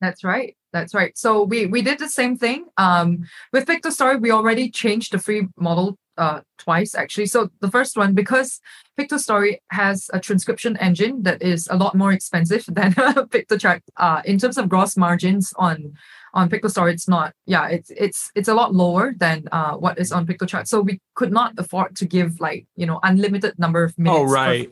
That's 0.02 0.24
right. 0.24 0.56
That's 0.74 0.94
right. 0.94 1.18
So 1.18 1.44
we 1.44 1.66
we 1.66 1.82
did 1.82 1.98
the 1.98 2.10
same 2.10 2.38
thing. 2.38 2.66
Um 2.78 3.26
with 3.52 3.66
Piktostory, 3.66 4.22
we 4.22 4.30
already 4.30 4.70
changed 4.70 5.14
the 5.14 5.20
free 5.20 5.48
model 5.58 5.98
uh, 6.22 6.42
twice 6.60 6.94
actually. 6.94 7.26
So 7.26 7.50
the 7.62 7.72
first 7.72 7.98
one, 7.98 8.14
because 8.14 8.62
Piktostory 8.98 9.58
has 9.72 10.10
a 10.14 10.20
transcription 10.20 10.78
engine 10.78 11.24
that 11.24 11.42
is 11.42 11.68
a 11.72 11.76
lot 11.76 11.96
more 11.96 12.12
expensive 12.12 12.64
than 12.78 12.94
Piktochart. 13.34 13.82
Uh, 13.98 14.22
in 14.26 14.38
terms 14.38 14.58
of 14.58 14.70
gross 14.70 14.96
margins 14.96 15.54
on 15.58 15.94
on 16.34 16.50
Piktostory, 16.50 16.94
it's 16.94 17.10
not. 17.10 17.34
Yeah, 17.46 17.68
it's 17.68 17.90
it's 18.06 18.32
it's 18.36 18.48
a 18.48 18.54
lot 18.54 18.76
lower 18.76 19.14
than 19.18 19.50
uh, 19.52 19.74
what 19.74 19.98
is 19.98 20.12
on 20.12 20.28
Piktochart. 20.28 20.68
So 20.68 20.80
we 20.82 21.02
could 21.16 21.32
not 21.32 21.54
afford 21.58 21.96
to 21.98 22.06
give 22.06 22.40
like 22.40 22.68
you 22.76 22.86
know 22.86 23.00
unlimited 23.02 23.58
number 23.58 23.84
of 23.84 23.98
minutes. 23.98 24.22
Oh 24.22 24.26
right 24.26 24.72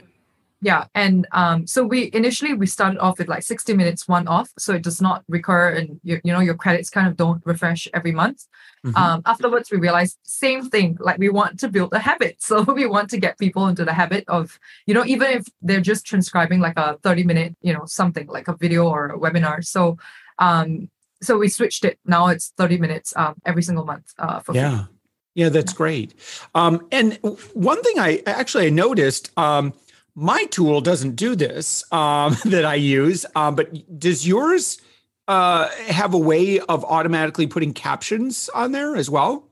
yeah 0.62 0.86
and 0.94 1.28
um, 1.32 1.66
so 1.66 1.84
we 1.84 2.10
initially 2.13 2.54
we 2.54 2.66
started 2.66 3.00
off 3.00 3.18
with 3.18 3.28
like 3.28 3.44
60 3.44 3.74
minutes 3.74 4.08
one 4.08 4.28
off 4.28 4.50
so 4.58 4.74
it 4.74 4.82
does 4.82 5.01
not 5.01 5.24
recur 5.28 5.70
and 5.70 6.00
you, 6.04 6.20
you 6.24 6.34
know 6.34 6.39
your 6.39 6.56
credits 6.56 6.89
kind 6.89 7.08
of 7.08 7.16
don't 7.16 7.42
refresh 7.46 7.88
every 7.94 8.12
month. 8.12 8.46
Mm-hmm. 8.86 8.96
um, 8.96 9.22
afterwards 9.25 9.70
we 9.72 9.78
realized 9.78 10.18
same 10.24 10.70
thing 10.70 10.98
like 11.01 11.18
we 11.18 11.28
want 11.28 11.60
to 11.60 11.68
build 11.68 11.92
a 11.94 12.00
habit 12.00 12.38
so 12.39 12.62
we 12.63 12.86
want 12.86 13.10
to 13.10 13.18
get 13.18 13.38
people 13.38 13.68
into 13.68 13.84
the 13.84 13.94
habit 13.94 14.24
of 14.28 14.58
you 14.86 14.94
know 14.94 15.06
even 15.06 15.28
if 15.32 15.46
they're 15.62 15.82
just 15.82 16.06
transcribing 16.06 16.60
like 16.62 16.78
a 16.78 16.98
30 17.04 17.24
minute 17.24 17.56
you 17.62 17.74
know 17.74 17.86
something 17.86 18.28
like 18.28 18.48
a 18.48 18.56
video 18.56 18.88
or 18.88 19.08
a 19.08 19.20
webinar. 19.20 19.63
So 19.63 19.98
um 20.39 20.89
so 21.22 21.38
we 21.38 21.50
switched 21.50 21.84
it. 21.84 22.00
Now 22.06 22.28
it's 22.28 22.54
30 22.58 22.78
minutes 22.78 23.13
um, 23.18 23.36
every 23.46 23.62
single 23.62 23.86
month 23.86 24.13
uh, 24.18 24.39
for 24.39 24.56
yeah 24.56 24.86
free. 24.86 24.88
yeah. 25.36 25.50
That's 25.50 25.74
great. 25.74 26.16
Um, 26.56 26.88
and 26.92 27.20
one 27.54 27.82
thing 27.84 28.00
i 28.00 28.22
actually 28.25 28.68
i 28.68 28.70
noticed 28.70 29.32
um, 29.38 29.74
my 30.19 30.43
tool 30.45 30.81
doesn't 30.81 31.15
do 31.15 31.35
this 31.35 31.83
um, 31.93 32.35
that 32.45 32.65
I 32.65 32.75
use, 32.75 33.25
um, 33.35 33.55
but 33.55 33.99
does 33.99 34.27
yours 34.27 34.79
uh, 35.27 35.69
have 35.88 36.13
a 36.13 36.17
way 36.17 36.59
of 36.59 36.83
automatically 36.85 37.47
putting 37.47 37.73
captions 37.73 38.49
on 38.53 38.73
there 38.73 38.95
as 38.95 39.09
well? 39.09 39.47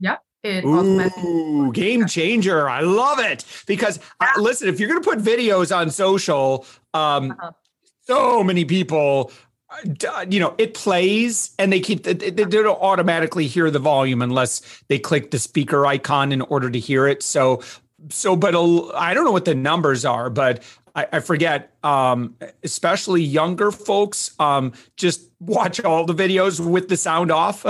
Yeah. 0.00 0.16
It 0.42 0.64
Ooh, 0.64 1.70
game 1.72 2.06
changer. 2.06 2.68
I 2.68 2.80
love 2.80 3.18
it 3.18 3.44
because 3.66 3.98
uh, 3.98 4.02
yeah. 4.22 4.32
uh, 4.36 4.40
listen, 4.40 4.68
if 4.68 4.80
you're 4.80 4.88
going 4.88 5.02
to 5.02 5.08
put 5.08 5.18
videos 5.18 5.74
on 5.74 5.90
social, 5.90 6.66
um, 6.94 7.32
uh-huh. 7.32 7.50
so 8.06 8.42
many 8.42 8.64
people 8.64 9.30
uh, 9.70 10.26
you 10.28 10.40
know 10.40 10.54
it 10.58 10.74
plays 10.74 11.54
and 11.58 11.72
they 11.72 11.78
keep 11.78 12.02
they, 12.02 12.14
they 12.14 12.44
don't 12.44 12.80
automatically 12.80 13.46
hear 13.46 13.70
the 13.70 13.78
volume 13.78 14.20
unless 14.20 14.82
they 14.88 14.98
click 14.98 15.30
the 15.30 15.38
speaker 15.38 15.86
icon 15.86 16.32
in 16.32 16.40
order 16.42 16.68
to 16.68 16.78
hear 16.80 17.06
it 17.06 17.22
so 17.22 17.62
so, 18.08 18.36
but 18.36 18.54
I 18.94 19.14
don't 19.14 19.24
know 19.24 19.32
what 19.32 19.44
the 19.44 19.54
numbers 19.54 20.04
are, 20.04 20.30
but 20.30 20.62
I, 20.94 21.06
I 21.12 21.20
forget. 21.20 21.72
Um, 21.82 22.36
especially 22.62 23.22
younger 23.22 23.70
folks, 23.70 24.32
um, 24.38 24.72
just 24.96 25.30
watch 25.40 25.80
all 25.80 26.04
the 26.04 26.14
videos 26.14 26.60
with 26.60 26.88
the 26.88 26.96
sound 26.96 27.30
off. 27.30 27.64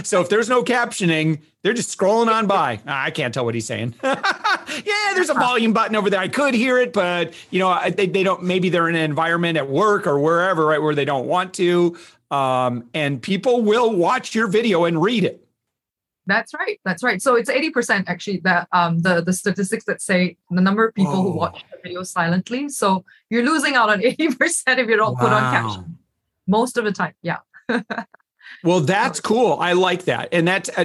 so 0.04 0.20
if 0.20 0.28
there's 0.28 0.48
no 0.48 0.62
captioning, 0.64 1.40
they're 1.62 1.74
just 1.74 1.96
scrolling 1.96 2.28
on 2.28 2.46
by. 2.46 2.80
I 2.86 3.10
can't 3.10 3.32
tell 3.32 3.44
what 3.44 3.54
he's 3.54 3.66
saying. 3.66 3.94
yeah, 4.02 5.12
there's 5.14 5.30
a 5.30 5.34
volume 5.34 5.72
button 5.72 5.94
over 5.94 6.10
there. 6.10 6.20
I 6.20 6.28
could 6.28 6.54
hear 6.54 6.78
it, 6.78 6.92
but 6.92 7.34
you 7.50 7.60
know, 7.60 7.78
they, 7.90 8.06
they 8.06 8.22
don't. 8.22 8.42
Maybe 8.42 8.68
they're 8.68 8.88
in 8.88 8.96
an 8.96 9.02
environment 9.02 9.56
at 9.58 9.68
work 9.68 10.06
or 10.06 10.18
wherever, 10.18 10.66
right, 10.66 10.82
where 10.82 10.94
they 10.94 11.04
don't 11.04 11.26
want 11.26 11.54
to. 11.54 11.96
Um, 12.30 12.88
and 12.94 13.22
people 13.22 13.62
will 13.62 13.94
watch 13.94 14.34
your 14.34 14.48
video 14.48 14.84
and 14.84 15.00
read 15.00 15.24
it. 15.24 15.46
That's 16.26 16.54
right. 16.54 16.80
That's 16.84 17.02
right. 17.02 17.20
So 17.20 17.34
it's 17.34 17.50
80% 17.50 18.04
actually 18.06 18.38
that 18.44 18.68
um 18.72 19.00
the, 19.00 19.22
the 19.22 19.32
statistics 19.32 19.84
that 19.86 20.00
say 20.00 20.36
the 20.50 20.60
number 20.60 20.86
of 20.86 20.94
people 20.94 21.12
Whoa. 21.12 21.22
who 21.22 21.38
watch 21.38 21.64
the 21.70 21.78
video 21.82 22.02
silently. 22.02 22.68
So 22.68 23.04
you're 23.30 23.44
losing 23.44 23.74
out 23.74 23.90
on 23.90 24.00
80% 24.02 24.78
if 24.78 24.88
you 24.88 24.96
don't 24.96 25.14
wow. 25.14 25.20
put 25.20 25.32
on 25.32 25.52
caption. 25.52 25.98
Most 26.46 26.76
of 26.76 26.84
the 26.84 26.92
time. 26.92 27.14
Yeah. 27.22 27.38
well, 28.64 28.80
that's 28.80 29.20
cool. 29.20 29.58
I 29.60 29.72
like 29.72 30.04
that. 30.04 30.28
And 30.32 30.46
that's, 30.46 30.68
uh, 30.76 30.84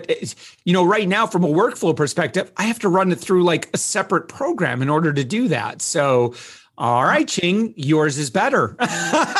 you 0.63 0.74
know, 0.74 0.84
right 0.84 1.08
now 1.08 1.27
from 1.27 1.44
a 1.44 1.48
workflow 1.48 1.96
perspective, 1.96 2.51
I 2.58 2.63
have 2.63 2.79
to 2.79 2.89
run 2.89 3.12
it 3.12 3.20
through 3.20 3.44
like 3.44 3.70
a 3.74 3.77
separate 3.77 4.27
program 4.27 4.82
in 4.82 4.89
order 4.89 5.13
to 5.13 5.24
do 5.24 5.48
that. 5.50 5.82
So, 5.82 6.36
all 6.77 7.03
right, 7.03 7.27
Ching, 7.27 7.74
yours 7.75 8.20
is 8.20 8.29
better. 8.29 8.75
that's 8.79 9.34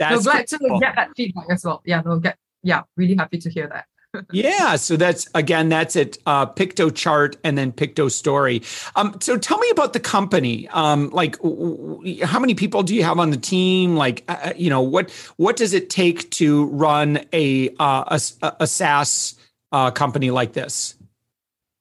no, 0.00 0.20
glad 0.20 0.46
cool. 0.48 0.80
to 0.80 0.80
get 0.80 0.96
that 0.96 1.10
feedback 1.16 1.46
as 1.50 1.64
well. 1.64 1.82
Yeah, 1.84 2.00
no, 2.00 2.18
get 2.18 2.38
yeah, 2.62 2.82
really 2.96 3.16
happy 3.16 3.38
to 3.38 3.50
hear 3.50 3.68
that. 3.68 3.86
yeah, 4.32 4.76
so 4.76 4.96
that's 4.96 5.28
again, 5.34 5.68
that's 5.68 5.94
it. 5.94 6.18
Uh, 6.24 6.46
Piktochart 6.46 7.36
and 7.44 7.58
then 7.58 7.72
Piktostory. 7.72 8.64
Um, 8.96 9.18
so 9.20 9.36
tell 9.36 9.58
me 9.58 9.68
about 9.70 9.92
the 9.92 10.00
company. 10.00 10.66
Um, 10.68 11.10
like, 11.10 11.36
w- 11.38 12.24
how 12.24 12.38
many 12.38 12.54
people 12.54 12.82
do 12.82 12.94
you 12.94 13.04
have 13.04 13.18
on 13.18 13.30
the 13.30 13.36
team? 13.36 13.96
Like, 13.96 14.24
uh, 14.28 14.36
uh, 14.44 14.52
you 14.56 14.70
know, 14.70 14.80
what 14.80 15.10
what 15.36 15.56
does 15.56 15.74
it 15.74 15.90
take 15.90 16.30
to 16.32 16.66
run 16.66 17.20
a 17.34 17.68
uh, 17.78 18.18
a, 18.42 18.52
a 18.60 18.66
SaaS 18.66 19.34
uh, 19.72 19.90
company 19.90 20.30
like 20.30 20.54
this? 20.54 20.94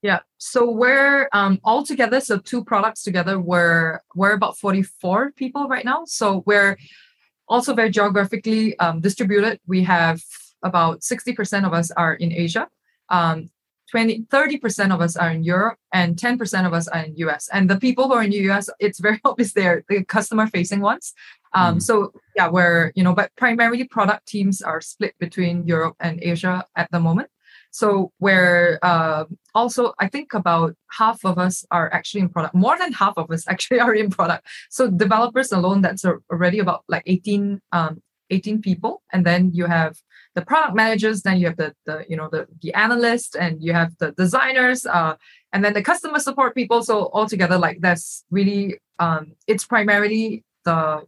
Yeah, 0.02 0.20
so 0.38 0.70
we're 0.70 1.30
um, 1.32 1.60
all 1.64 1.84
together. 1.84 2.20
So 2.20 2.40
two 2.40 2.64
products 2.64 3.04
together. 3.04 3.40
We're 3.40 4.02
we're 4.16 4.34
about 4.34 4.58
forty 4.58 4.84
four 4.84 5.32
people 5.32 5.70
right 5.70 5.86
now. 5.86 6.04
So 6.06 6.44
we're 6.46 6.78
also 7.48 7.74
very 7.74 7.90
geographically 7.90 8.78
um, 8.80 9.00
distributed. 9.00 9.62
We 9.66 9.84
have 9.84 10.22
about 10.68 11.02
60% 11.02 11.66
of 11.66 11.74
us 11.74 11.92
are 11.92 12.14
in 12.14 12.32
Asia. 12.32 12.68
Um, 13.10 13.50
20, 13.92 14.24
30% 14.24 14.94
of 14.94 15.00
us 15.02 15.16
are 15.16 15.32
in 15.32 15.44
Europe 15.44 15.78
and 15.94 16.18
10% 16.18 16.66
of 16.66 16.74
us 16.74 16.88
are 16.90 17.04
in 17.04 17.16
US. 17.18 17.50
And 17.54 17.70
the 17.70 17.80
people 17.80 18.08
who 18.08 18.16
are 18.16 18.24
in 18.24 18.32
the 18.32 18.50
US, 18.52 18.70
it's 18.80 19.00
very 19.00 19.20
obvious 19.26 19.54
they're 19.54 19.84
the 19.88 20.04
customer 20.04 20.48
facing 20.48 20.82
ones. 20.82 21.14
Um, 21.54 21.78
mm. 21.78 21.82
So 21.82 22.12
yeah, 22.36 22.50
we're, 22.50 22.92
you 22.96 23.04
know, 23.04 23.14
but 23.14 23.32
primarily 23.38 23.86
product 23.86 24.28
teams 24.28 24.62
are 24.62 24.82
split 24.82 25.16
between 25.20 25.66
Europe 25.66 25.96
and 26.00 26.20
Asia 26.22 26.66
at 26.76 26.92
the 26.92 27.00
moment. 27.00 27.30
So 27.72 28.12
where 28.18 28.80
uh, 28.82 29.26
also 29.54 29.94
I 30.00 30.08
think 30.08 30.34
about 30.34 30.76
half 30.92 31.24
of 31.24 31.38
us 31.38 31.66
are 31.72 31.94
actually 31.94 32.22
in 32.22 32.30
product. 32.30 32.56
More 32.56 32.78
than 32.78 32.92
half 32.92 33.14
of 33.18 33.32
us 33.32 33.48
actually 33.54 33.80
are 33.80 33.94
in 33.94 34.10
product. 34.10 34.46
So 34.70 34.90
developers 34.90 35.52
alone, 35.52 35.82
that's 35.82 36.04
already 36.06 36.60
about 36.60 36.84
like 36.88 37.04
18, 37.06 37.62
um, 37.72 38.02
18 38.30 38.62
people. 38.62 39.04
And 39.14 39.26
then 39.26 39.52
you 39.54 39.66
have 39.66 39.96
the 40.38 40.46
product 40.46 40.76
managers, 40.76 41.24
then 41.24 41.40
you 41.40 41.48
have 41.48 41.58
the, 41.58 41.74
the 41.88 42.06
you 42.08 42.16
know 42.16 42.30
the, 42.32 42.48
the 42.62 42.72
analysts 42.76 43.36
and 43.36 43.60
you 43.60 43.74
have 43.74 43.98
the 43.98 44.12
designers, 44.12 44.86
uh, 44.86 45.16
and 45.52 45.66
then 45.66 45.74
the 45.74 45.82
customer 45.82 46.20
support 46.20 46.54
people. 46.54 46.84
So 46.84 47.10
altogether, 47.12 47.58
like 47.58 47.82
that's 47.82 48.24
really 48.30 48.80
um, 49.00 49.34
it's 49.48 49.66
primarily 49.66 50.44
the 50.64 51.08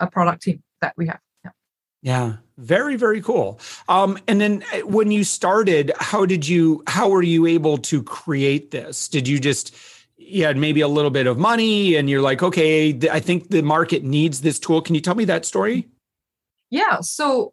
a 0.00 0.06
product 0.06 0.42
team 0.42 0.62
that 0.80 0.94
we 0.96 1.08
have. 1.08 1.20
Yeah. 1.44 1.50
Yeah, 2.02 2.36
very 2.56 2.96
very 2.96 3.20
cool. 3.20 3.60
Um, 3.86 4.18
and 4.26 4.40
then 4.40 4.64
uh, 4.72 4.78
when 4.86 5.10
you 5.10 5.24
started, 5.24 5.92
how 6.00 6.24
did 6.24 6.48
you 6.48 6.82
how 6.86 7.10
were 7.10 7.22
you 7.22 7.44
able 7.44 7.76
to 7.92 8.02
create 8.02 8.70
this? 8.70 9.08
Did 9.08 9.28
you 9.28 9.38
just 9.38 9.76
you 10.16 10.46
had 10.46 10.56
maybe 10.56 10.80
a 10.80 10.88
little 10.88 11.10
bit 11.10 11.26
of 11.26 11.36
money 11.36 11.96
and 11.96 12.08
you're 12.08 12.22
like, 12.22 12.42
okay, 12.42 12.98
I 13.10 13.20
think 13.20 13.50
the 13.50 13.60
market 13.62 14.04
needs 14.04 14.40
this 14.40 14.58
tool. 14.58 14.80
Can 14.80 14.94
you 14.94 15.02
tell 15.02 15.14
me 15.14 15.26
that 15.26 15.44
story? 15.44 15.88
Yeah. 16.70 17.00
So 17.00 17.52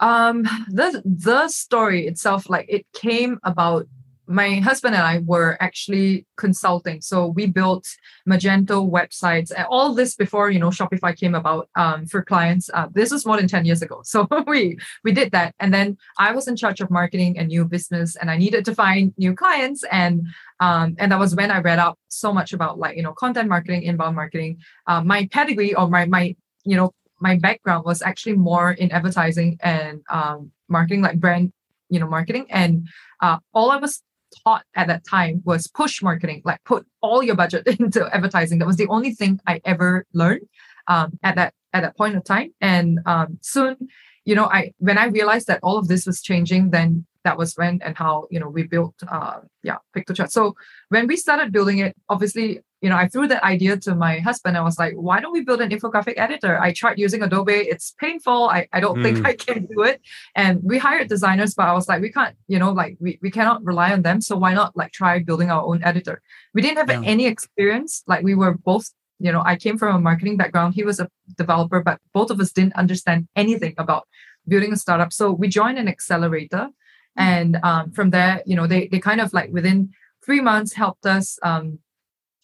um, 0.00 0.42
the 0.68 1.02
the 1.04 1.48
story 1.48 2.06
itself, 2.06 2.48
like 2.48 2.66
it 2.68 2.86
came 2.92 3.38
about. 3.44 3.86
My 4.28 4.56
husband 4.56 4.96
and 4.96 5.04
I 5.04 5.18
were 5.18 5.56
actually 5.60 6.26
consulting, 6.36 7.00
so 7.00 7.28
we 7.28 7.46
built 7.46 7.86
Magento 8.28 8.84
websites, 8.90 9.52
and 9.56 9.64
all 9.70 9.94
this 9.94 10.16
before 10.16 10.50
you 10.50 10.58
know 10.58 10.70
Shopify 10.70 11.16
came 11.16 11.36
about 11.36 11.68
um, 11.76 12.06
for 12.06 12.24
clients. 12.24 12.68
Uh, 12.74 12.88
this 12.92 13.12
was 13.12 13.24
more 13.24 13.36
than 13.36 13.46
ten 13.46 13.64
years 13.64 13.82
ago, 13.82 14.00
so 14.04 14.26
we 14.48 14.78
we 15.04 15.12
did 15.12 15.30
that, 15.30 15.54
and 15.60 15.72
then 15.72 15.96
I 16.18 16.32
was 16.32 16.48
in 16.48 16.56
charge 16.56 16.80
of 16.80 16.90
marketing 16.90 17.38
and 17.38 17.46
new 17.46 17.64
business, 17.64 18.16
and 18.16 18.28
I 18.28 18.36
needed 18.36 18.64
to 18.64 18.74
find 18.74 19.14
new 19.16 19.32
clients, 19.32 19.84
and 19.92 20.26
um, 20.58 20.96
and 20.98 21.12
that 21.12 21.20
was 21.20 21.36
when 21.36 21.52
I 21.52 21.60
read 21.60 21.78
up 21.78 21.96
so 22.08 22.32
much 22.32 22.52
about 22.52 22.80
like 22.80 22.96
you 22.96 23.04
know 23.04 23.12
content 23.12 23.48
marketing, 23.48 23.84
inbound 23.84 24.16
marketing. 24.16 24.58
Uh, 24.88 25.02
my 25.02 25.28
pedigree 25.30 25.72
or 25.72 25.88
my 25.88 26.04
my 26.06 26.34
you 26.64 26.76
know 26.76 26.92
my 27.20 27.36
background 27.36 27.84
was 27.84 28.02
actually 28.02 28.34
more 28.34 28.72
in 28.72 28.90
advertising 28.92 29.58
and 29.62 30.02
um, 30.10 30.50
marketing, 30.68 31.02
like 31.02 31.18
brand, 31.18 31.52
you 31.88 31.98
know, 32.00 32.08
marketing. 32.08 32.46
And 32.50 32.88
uh, 33.20 33.38
all 33.54 33.70
I 33.70 33.76
was 33.76 34.02
taught 34.44 34.64
at 34.74 34.88
that 34.88 35.04
time 35.04 35.42
was 35.44 35.66
push 35.66 36.02
marketing, 36.02 36.42
like 36.44 36.62
put 36.64 36.86
all 37.00 37.22
your 37.22 37.36
budget 37.36 37.66
into 37.80 38.08
advertising. 38.14 38.58
That 38.58 38.66
was 38.66 38.76
the 38.76 38.88
only 38.88 39.12
thing 39.12 39.40
I 39.46 39.60
ever 39.64 40.04
learned 40.12 40.46
um, 40.88 41.18
at 41.22 41.36
that 41.36 41.54
at 41.72 41.82
that 41.82 41.96
point 41.96 42.16
of 42.16 42.24
time. 42.24 42.52
And 42.60 43.00
um, 43.06 43.38
soon, 43.42 43.76
you 44.24 44.34
know, 44.34 44.46
I 44.46 44.72
when 44.78 44.98
I 44.98 45.06
realized 45.06 45.46
that 45.46 45.60
all 45.62 45.78
of 45.78 45.88
this 45.88 46.06
was 46.06 46.20
changing, 46.20 46.70
then 46.70 47.06
that 47.26 47.36
was 47.36 47.54
when 47.56 47.80
and 47.82 47.96
how 47.96 48.26
you 48.30 48.38
know 48.40 48.48
we 48.48 48.62
built 48.62 48.94
uh 49.08 49.38
yeah 49.62 49.78
Piktochart. 49.94 50.30
So 50.30 50.54
when 50.88 51.06
we 51.06 51.16
started 51.16 51.52
building 51.52 51.78
it, 51.78 51.94
obviously 52.08 52.60
you 52.82 52.88
know 52.90 52.96
I 52.96 53.08
threw 53.08 53.26
that 53.28 53.42
idea 53.42 53.76
to 53.86 53.94
my 53.94 54.14
husband. 54.28 54.56
I 54.56 54.62
was 54.62 54.78
like, 54.78 54.94
why 54.94 55.20
don't 55.20 55.32
we 55.32 55.42
build 55.48 55.60
an 55.60 55.70
infographic 55.70 56.16
editor? 56.16 56.52
I 56.66 56.72
tried 56.72 56.98
using 56.98 57.22
Adobe. 57.22 57.60
It's 57.74 57.94
painful. 58.04 58.48
I, 58.56 58.68
I 58.72 58.80
don't 58.80 58.98
mm. 58.98 59.02
think 59.04 59.26
I 59.26 59.34
can 59.34 59.66
do 59.66 59.82
it. 59.82 60.00
And 60.34 60.60
we 60.62 60.78
hired 60.78 61.08
designers, 61.08 61.54
but 61.54 61.66
I 61.68 61.74
was 61.78 61.88
like, 61.88 62.00
we 62.00 62.12
can't 62.12 62.36
you 62.48 62.58
know 62.58 62.70
like 62.70 62.96
we, 63.00 63.18
we 63.20 63.30
cannot 63.30 63.64
rely 63.64 63.92
on 63.92 64.02
them. 64.02 64.20
So 64.20 64.36
why 64.36 64.54
not 64.54 64.76
like 64.76 64.92
try 64.92 65.18
building 65.18 65.50
our 65.50 65.64
own 65.70 65.82
editor? 65.82 66.22
We 66.54 66.62
didn't 66.62 66.78
have 66.78 66.90
yeah. 66.90 67.10
any 67.14 67.26
experience. 67.26 68.02
Like 68.06 68.22
we 68.22 68.34
were 68.34 68.54
both 68.70 68.86
you 69.18 69.32
know 69.32 69.42
i 69.44 69.56
came 69.56 69.78
from 69.78 69.96
a 69.96 70.00
marketing 70.00 70.36
background 70.36 70.74
he 70.74 70.84
was 70.84 71.00
a 71.00 71.08
developer 71.36 71.80
but 71.82 71.98
both 72.12 72.30
of 72.30 72.40
us 72.40 72.52
didn't 72.52 72.76
understand 72.76 73.26
anything 73.34 73.74
about 73.78 74.06
building 74.46 74.72
a 74.72 74.76
startup 74.76 75.12
so 75.12 75.32
we 75.32 75.48
joined 75.48 75.78
an 75.78 75.88
accelerator 75.88 76.68
and 77.16 77.56
um, 77.62 77.90
from 77.92 78.10
there 78.10 78.42
you 78.46 78.56
know 78.56 78.66
they, 78.66 78.88
they 78.88 78.98
kind 78.98 79.20
of 79.20 79.32
like 79.32 79.50
within 79.52 79.90
three 80.24 80.40
months 80.40 80.72
helped 80.72 81.06
us 81.06 81.38
um, 81.42 81.78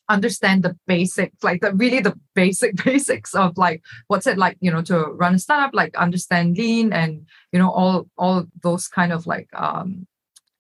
understand 0.09 0.63
the 0.63 0.77
basics 0.87 1.43
like 1.43 1.61
the 1.61 1.75
really 1.75 2.01
the 2.01 2.19
basic 2.35 2.75
basics 2.85 3.35
of 3.35 3.57
like 3.57 3.83
what's 4.09 4.27
it 4.27 4.39
like 4.39 4.57
you 4.61 4.71
know 4.71 4.83
to 4.83 4.99
run 4.99 5.35
a 5.35 5.39
startup 5.39 5.75
like 5.75 5.97
understand 5.97 6.57
lean 6.57 6.93
and 6.93 7.27
you 7.53 7.59
know 7.59 7.71
all 7.71 8.09
all 8.19 8.45
those 8.63 8.89
kind 8.89 9.13
of 9.13 9.27
like 9.27 9.49
um 9.55 10.07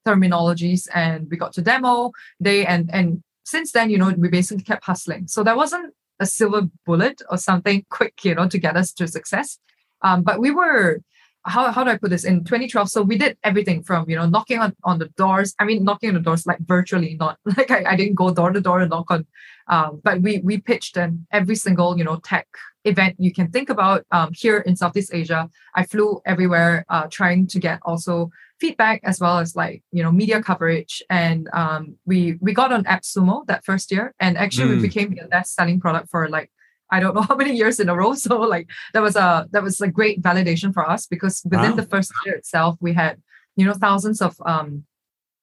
terminologies 0.06 0.88
and 0.94 1.28
we 1.30 1.36
got 1.36 1.52
to 1.52 1.62
demo 1.62 2.10
day 2.40 2.66
and 2.66 2.90
and 2.92 3.22
since 3.44 3.72
then 3.72 3.90
you 3.90 3.98
know 3.98 4.12
we 4.16 4.28
basically 4.28 4.64
kept 4.64 4.84
hustling 4.84 5.28
so 5.28 5.42
there 5.44 5.56
wasn't 5.56 5.92
a 6.22 6.26
silver 6.26 6.62
bullet 6.86 7.20
or 7.28 7.36
something 7.36 7.84
quick, 7.90 8.24
you 8.24 8.34
know, 8.34 8.48
to 8.48 8.58
get 8.58 8.76
us 8.76 8.92
to 8.94 9.06
success. 9.06 9.58
Um, 10.00 10.22
but 10.22 10.40
we 10.40 10.50
were 10.50 11.00
how, 11.44 11.70
how 11.72 11.84
do 11.84 11.90
I 11.90 11.96
put 11.96 12.10
this 12.10 12.24
in 12.24 12.44
2012? 12.44 12.88
So 12.88 13.02
we 13.02 13.18
did 13.18 13.36
everything 13.42 13.82
from, 13.82 14.08
you 14.08 14.16
know, 14.16 14.26
knocking 14.26 14.58
on, 14.58 14.74
on 14.84 14.98
the 14.98 15.08
doors. 15.16 15.54
I 15.58 15.64
mean, 15.64 15.84
knocking 15.84 16.10
on 16.10 16.14
the 16.14 16.20
doors, 16.20 16.46
like 16.46 16.58
virtually 16.60 17.16
not 17.18 17.38
like 17.44 17.70
I, 17.70 17.84
I 17.86 17.96
didn't 17.96 18.14
go 18.14 18.32
door 18.32 18.52
to 18.52 18.60
door 18.60 18.80
and 18.80 18.90
knock 18.90 19.10
on, 19.10 19.26
um, 19.68 20.00
but 20.04 20.22
we, 20.22 20.40
we 20.44 20.58
pitched 20.58 20.96
in 20.96 21.26
every 21.32 21.56
single, 21.56 21.98
you 21.98 22.04
know, 22.04 22.16
tech 22.16 22.46
event 22.84 23.14
you 23.18 23.32
can 23.32 23.48
think 23.50 23.70
about 23.70 24.04
um, 24.10 24.30
here 24.32 24.58
in 24.58 24.76
Southeast 24.76 25.12
Asia. 25.12 25.48
I 25.74 25.84
flew 25.84 26.20
everywhere, 26.26 26.84
uh, 26.88 27.06
trying 27.10 27.46
to 27.48 27.58
get 27.58 27.80
also 27.82 28.30
feedback 28.60 29.00
as 29.02 29.18
well 29.18 29.38
as 29.38 29.56
like 29.56 29.82
you 29.90 30.04
know 30.04 30.12
media 30.12 30.40
coverage 30.40 31.02
and 31.10 31.48
um, 31.52 31.96
we 32.06 32.38
we 32.40 32.54
got 32.54 32.72
on 32.72 32.84
AppSumo 32.84 33.44
that 33.46 33.64
first 33.64 33.90
year 33.90 34.14
and 34.20 34.38
actually 34.38 34.68
mm. 34.68 34.76
we 34.76 34.82
became 34.82 35.10
the 35.10 35.26
best 35.26 35.54
selling 35.56 35.80
product 35.80 36.08
for 36.08 36.28
like 36.28 36.48
I 36.92 37.00
don't 37.00 37.14
know 37.14 37.22
how 37.30 37.36
many 37.36 37.54
years 37.56 37.80
in 37.80 37.88
a 37.88 37.96
row. 37.96 38.14
So 38.14 38.38
like 38.40 38.70
that 38.92 39.02
was 39.02 39.16
a 39.16 39.48
that 39.52 39.62
was 39.62 39.80
a 39.80 39.88
great 39.88 40.22
validation 40.22 40.72
for 40.72 40.88
us 40.88 41.06
because 41.06 41.42
within 41.44 41.70
wow. 41.70 41.76
the 41.76 41.86
first 41.86 42.12
year 42.24 42.36
itself 42.36 42.76
we 42.80 42.92
had 42.92 43.20
you 43.56 43.64
know 43.66 43.74
thousands 43.74 44.20
of 44.20 44.36
um, 44.46 44.84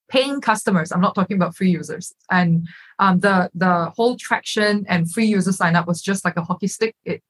paying 0.09 0.41
customers. 0.41 0.91
I'm 0.91 1.01
not 1.01 1.15
talking 1.15 1.37
about 1.37 1.55
free 1.55 1.69
users. 1.69 2.13
And 2.29 2.67
um, 2.99 3.19
the 3.19 3.49
the 3.53 3.91
whole 3.95 4.15
traction 4.17 4.85
and 4.87 5.11
free 5.11 5.25
user 5.25 5.51
sign 5.51 5.75
up 5.75 5.87
was 5.87 6.01
just 6.01 6.25
like 6.25 6.37
a 6.37 6.43
hockey 6.43 6.67
stick. 6.67 6.95
It 7.05 7.21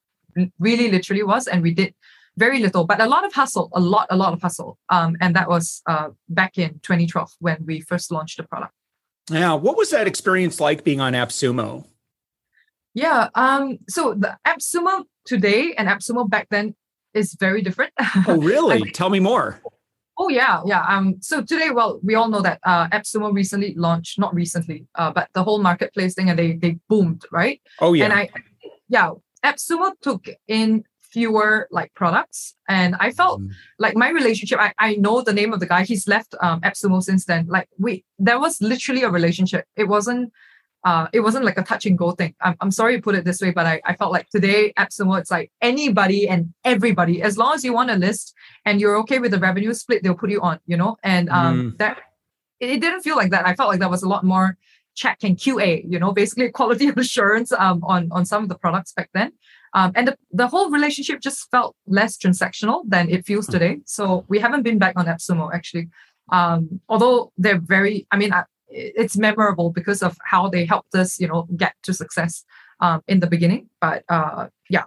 really 0.60 0.92
literally 0.92 1.24
was, 1.24 1.48
and 1.48 1.62
we 1.62 1.74
did 1.74 1.94
very 2.38 2.60
little, 2.60 2.86
but 2.86 3.02
a 3.02 3.06
lot 3.08 3.26
of 3.26 3.34
hustle, 3.34 3.70
a 3.74 3.80
lot, 3.80 4.08
a 4.10 4.16
lot 4.16 4.34
of 4.34 4.42
hustle. 4.42 4.78
Um, 4.90 5.18
and 5.20 5.36
that 5.36 5.50
was 5.50 5.82
uh, 5.86 6.10
back 6.30 6.58
in 6.58 6.80
2012 6.84 7.32
when 7.40 7.58
we 7.66 7.82
first 7.82 8.12
launched 8.12 8.38
the 8.38 8.44
product. 8.44 8.74
Yeah. 9.30 9.54
What 9.54 9.78
was 9.78 9.90
that 9.92 10.08
experience 10.08 10.60
like 10.60 10.84
being 10.84 11.02
on 11.02 11.14
AppSumo? 11.14 11.86
Yeah. 12.94 13.30
Um, 13.36 13.80
so 13.88 14.14
the 14.14 14.38
AppSumo 14.46 15.04
today 15.26 15.74
and 15.78 15.88
AppSumo 15.88 16.30
back 16.30 16.48
then 16.50 16.76
is 17.14 17.36
very 17.40 17.62
different. 17.62 17.94
Oh, 18.28 18.38
really? 18.42 18.92
Tell 18.92 19.10
me 19.10 19.20
more. 19.20 19.62
Oh 20.18 20.28
yeah, 20.28 20.62
yeah. 20.66 20.84
Um, 20.86 21.16
so 21.22 21.42
today, 21.42 21.70
well, 21.72 22.02
we 22.04 22.14
all 22.16 22.28
know 22.28 22.42
that 22.42 22.60
uh, 22.64 22.90
AppSumo 22.90 23.34
recently 23.34 23.74
launched, 23.76 24.20
not 24.20 24.36
recently, 24.36 24.86
uh, 24.96 25.12
but 25.12 25.30
the 25.34 25.44
whole 25.44 25.60
marketplace 25.60 26.14
thing, 26.14 26.30
and 26.30 26.38
they 26.38 26.54
they 26.54 26.78
boomed, 26.90 27.24
right? 27.32 27.62
Oh 27.80 27.94
yeah. 27.94 28.04
And 28.06 28.14
I, 28.14 28.30
yeah, 28.90 29.12
AppSumo 29.46 29.94
took 30.02 30.28
in 30.48 30.84
fewer 31.12 31.68
like 31.72 31.92
products 31.96 32.54
and 32.68 32.96
i 33.00 33.10
felt 33.12 33.42
mm. 33.42 33.50
like 33.80 33.96
my 33.96 34.10
relationship 34.10 34.60
I, 34.60 34.74
I 34.78 34.94
know 34.96 35.22
the 35.22 35.34
name 35.34 35.54
of 35.54 35.60
the 35.60 35.66
guy 35.66 35.84
he's 35.84 36.08
left 36.08 36.36
um 36.40 36.62
AppSumo 36.62 37.02
since 37.02 37.26
then 37.26 37.48
like 37.48 37.68
we 37.80 38.06
there 38.20 38.40
was 38.40 38.62
literally 38.62 39.02
a 39.02 39.10
relationship 39.10 39.66
it 39.76 39.86
wasn't 39.86 40.32
uh 40.84 41.08
it 41.14 41.20
wasn't 41.20 41.44
like 41.44 41.58
a 41.58 41.64
touch 41.64 41.86
and 41.86 41.98
go 41.98 42.12
thing 42.12 42.34
i'm, 42.42 42.56
I'm 42.62 42.72
sorry 42.72 42.96
to 42.96 43.02
put 43.02 43.16
it 43.16 43.26
this 43.26 43.42
way 43.42 43.52
but 43.52 43.66
I, 43.66 43.82
I 43.86 43.96
felt 43.96 44.12
like 44.12 44.30
today 44.30 44.74
AppSumo 44.78 45.20
it's 45.20 45.32
like 45.32 45.52
anybody 45.62 46.28
and 46.28 46.54
everybody 46.64 47.22
as 47.22 47.38
long 47.38 47.54
as 47.54 47.64
you 47.64 47.74
want 47.74 47.92
a 47.92 47.96
list 47.96 48.34
and 48.66 48.80
you're 48.80 48.98
okay 49.00 49.20
with 49.20 49.32
the 49.32 49.40
revenue 49.40 49.74
split 49.74 50.04
they'll 50.04 50.16
put 50.16 50.30
you 50.30 50.42
on 50.42 50.60
you 50.66 50.78
know 50.78 50.98
and 51.04 51.30
um 51.30 51.72
mm. 51.74 51.78
that 51.78 51.98
it, 52.60 52.70
it 52.72 52.82
didn't 52.82 53.02
feel 53.02 53.16
like 53.16 53.32
that 53.32 53.46
i 53.46 53.56
felt 53.56 53.70
like 53.70 53.80
that 53.80 53.90
was 53.90 54.04
a 54.04 54.08
lot 54.08 54.24
more 54.24 54.58
check 54.96 55.18
and 55.24 55.38
qa 55.38 55.84
you 55.88 56.00
know 56.00 56.12
basically 56.12 56.50
quality 56.60 56.90
assurance 56.96 57.52
um 57.52 57.84
on 57.84 58.10
on 58.12 58.26
some 58.26 58.44
of 58.44 58.50
the 58.50 58.58
products 58.58 58.94
back 58.94 59.10
then 59.14 59.32
um, 59.74 59.92
and 59.96 60.08
the, 60.08 60.18
the 60.32 60.48
whole 60.48 60.72
relationship 60.72 61.20
just 61.22 61.50
felt 61.52 61.76
less 61.86 62.18
transactional 62.18 62.82
than 62.88 63.10
it 63.10 63.26
feels 63.26 63.46
hmm. 63.46 63.54
today. 63.54 63.78
So 63.86 64.26
we 64.28 64.40
haven't 64.40 64.64
been 64.64 64.80
back 64.80 64.98
on 64.98 65.06
AppSumo 65.06 65.54
actually. 65.54 65.90
Um, 66.32 66.82
although 66.88 67.32
they're 67.38 67.60
very, 67.60 68.08
I 68.12 68.18
mean, 68.18 68.34
it's 68.70 69.18
memorable 69.18 69.72
because 69.72 70.02
of 70.02 70.18
how 70.24 70.50
they 70.50 70.66
helped 70.66 70.96
us, 70.96 71.20
you 71.20 71.28
know, 71.28 71.48
get 71.56 71.74
to 71.84 71.94
success 71.94 72.44
um, 72.80 73.02
in 73.08 73.20
the 73.20 73.28
beginning. 73.28 73.70
But 73.82 74.04
uh, 74.10 74.48
yeah, 74.70 74.86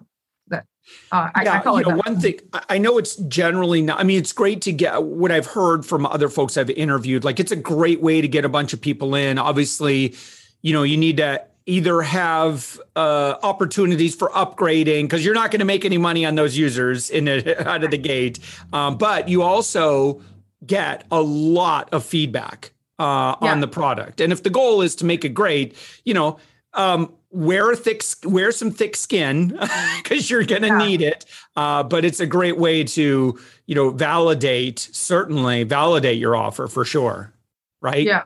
that 0.48 0.66
uh, 1.10 1.30
I, 1.34 1.46
I 1.46 1.78
you 1.78 1.82
know, 1.82 2.00
one 2.04 2.20
thing 2.20 2.40
I 2.68 2.78
know 2.78 2.98
it's 2.98 3.16
generally 3.16 3.82
not. 3.82 4.00
I 4.00 4.04
mean, 4.04 4.18
it's 4.18 4.32
great 4.32 4.62
to 4.62 4.72
get 4.72 5.02
what 5.02 5.30
I've 5.30 5.46
heard 5.46 5.84
from 5.84 6.06
other 6.06 6.28
folks 6.28 6.56
I've 6.56 6.70
interviewed. 6.70 7.24
Like, 7.24 7.40
it's 7.40 7.52
a 7.52 7.56
great 7.56 8.00
way 8.00 8.20
to 8.20 8.28
get 8.28 8.44
a 8.44 8.48
bunch 8.48 8.72
of 8.72 8.80
people 8.80 9.14
in. 9.14 9.38
Obviously, 9.38 10.14
you 10.62 10.72
know, 10.72 10.82
you 10.82 10.96
need 10.96 11.18
to 11.18 11.44
either 11.66 12.02
have 12.02 12.80
uh, 12.96 13.36
opportunities 13.42 14.14
for 14.14 14.28
upgrading 14.30 15.04
because 15.04 15.24
you're 15.24 15.34
not 15.34 15.50
going 15.50 15.60
to 15.60 15.64
make 15.64 15.84
any 15.84 15.98
money 15.98 16.26
on 16.26 16.34
those 16.34 16.56
users 16.56 17.10
in 17.10 17.28
a, 17.28 17.54
out 17.68 17.84
of 17.84 17.90
the 17.90 17.98
gate, 17.98 18.38
um, 18.72 18.98
but 18.98 19.28
you 19.28 19.42
also 19.42 20.20
get 20.66 21.04
a 21.10 21.20
lot 21.20 21.88
of 21.92 22.04
feedback 22.04 22.72
uh, 22.98 23.36
yeah. 23.42 23.52
on 23.52 23.60
the 23.60 23.68
product. 23.68 24.20
And 24.20 24.32
if 24.32 24.42
the 24.42 24.50
goal 24.50 24.82
is 24.82 24.94
to 24.96 25.04
make 25.04 25.24
it 25.24 25.30
great, 25.30 25.76
you 26.04 26.14
know, 26.14 26.38
um, 26.74 27.12
wear 27.30 27.70
a 27.70 27.76
thick, 27.76 28.02
wear 28.24 28.52
some 28.52 28.70
thick 28.70 28.96
skin 28.96 29.58
because 30.02 30.30
you're 30.30 30.44
going 30.44 30.62
to 30.62 30.68
yeah. 30.68 30.78
need 30.78 31.02
it. 31.02 31.24
Uh, 31.56 31.82
but 31.82 32.04
it's 32.04 32.20
a 32.20 32.26
great 32.26 32.58
way 32.58 32.84
to, 32.84 33.38
you 33.66 33.74
know, 33.74 33.90
validate 33.90 34.78
certainly 34.78 35.64
validate 35.64 36.18
your 36.18 36.36
offer 36.36 36.66
for 36.66 36.84
sure, 36.84 37.32
right? 37.80 38.04
Yeah, 38.04 38.24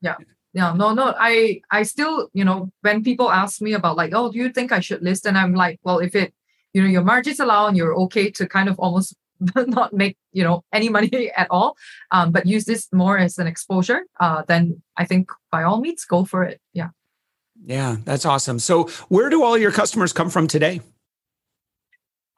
yeah 0.00 0.16
yeah 0.52 0.72
no 0.74 0.92
no 0.92 1.14
i 1.18 1.60
i 1.70 1.82
still 1.82 2.28
you 2.32 2.44
know 2.44 2.70
when 2.82 3.02
people 3.02 3.30
ask 3.30 3.60
me 3.60 3.72
about 3.72 3.96
like 3.96 4.12
oh 4.14 4.30
do 4.30 4.38
you 4.38 4.50
think 4.50 4.72
i 4.72 4.80
should 4.80 5.02
list 5.02 5.26
and 5.26 5.38
i'm 5.38 5.54
like 5.54 5.80
well 5.82 5.98
if 5.98 6.14
it 6.14 6.34
you 6.72 6.82
know 6.82 6.88
your 6.88 7.02
margins 7.02 7.40
allow 7.40 7.66
and 7.66 7.76
you're 7.76 7.94
okay 7.94 8.30
to 8.30 8.46
kind 8.46 8.68
of 8.68 8.78
almost 8.78 9.16
not 9.66 9.92
make 9.92 10.16
you 10.32 10.44
know 10.44 10.64
any 10.72 10.88
money 10.88 11.30
at 11.36 11.48
all 11.50 11.76
um, 12.10 12.32
but 12.32 12.46
use 12.46 12.64
this 12.64 12.88
more 12.92 13.18
as 13.18 13.38
an 13.38 13.46
exposure 13.46 14.02
uh, 14.20 14.42
then 14.48 14.82
i 14.96 15.04
think 15.04 15.30
by 15.50 15.62
all 15.62 15.80
means 15.80 16.04
go 16.04 16.24
for 16.24 16.44
it 16.44 16.60
yeah 16.72 16.88
yeah 17.64 17.96
that's 18.04 18.26
awesome 18.26 18.58
so 18.58 18.88
where 19.08 19.30
do 19.30 19.42
all 19.42 19.56
your 19.58 19.72
customers 19.72 20.12
come 20.12 20.30
from 20.30 20.46
today 20.46 20.80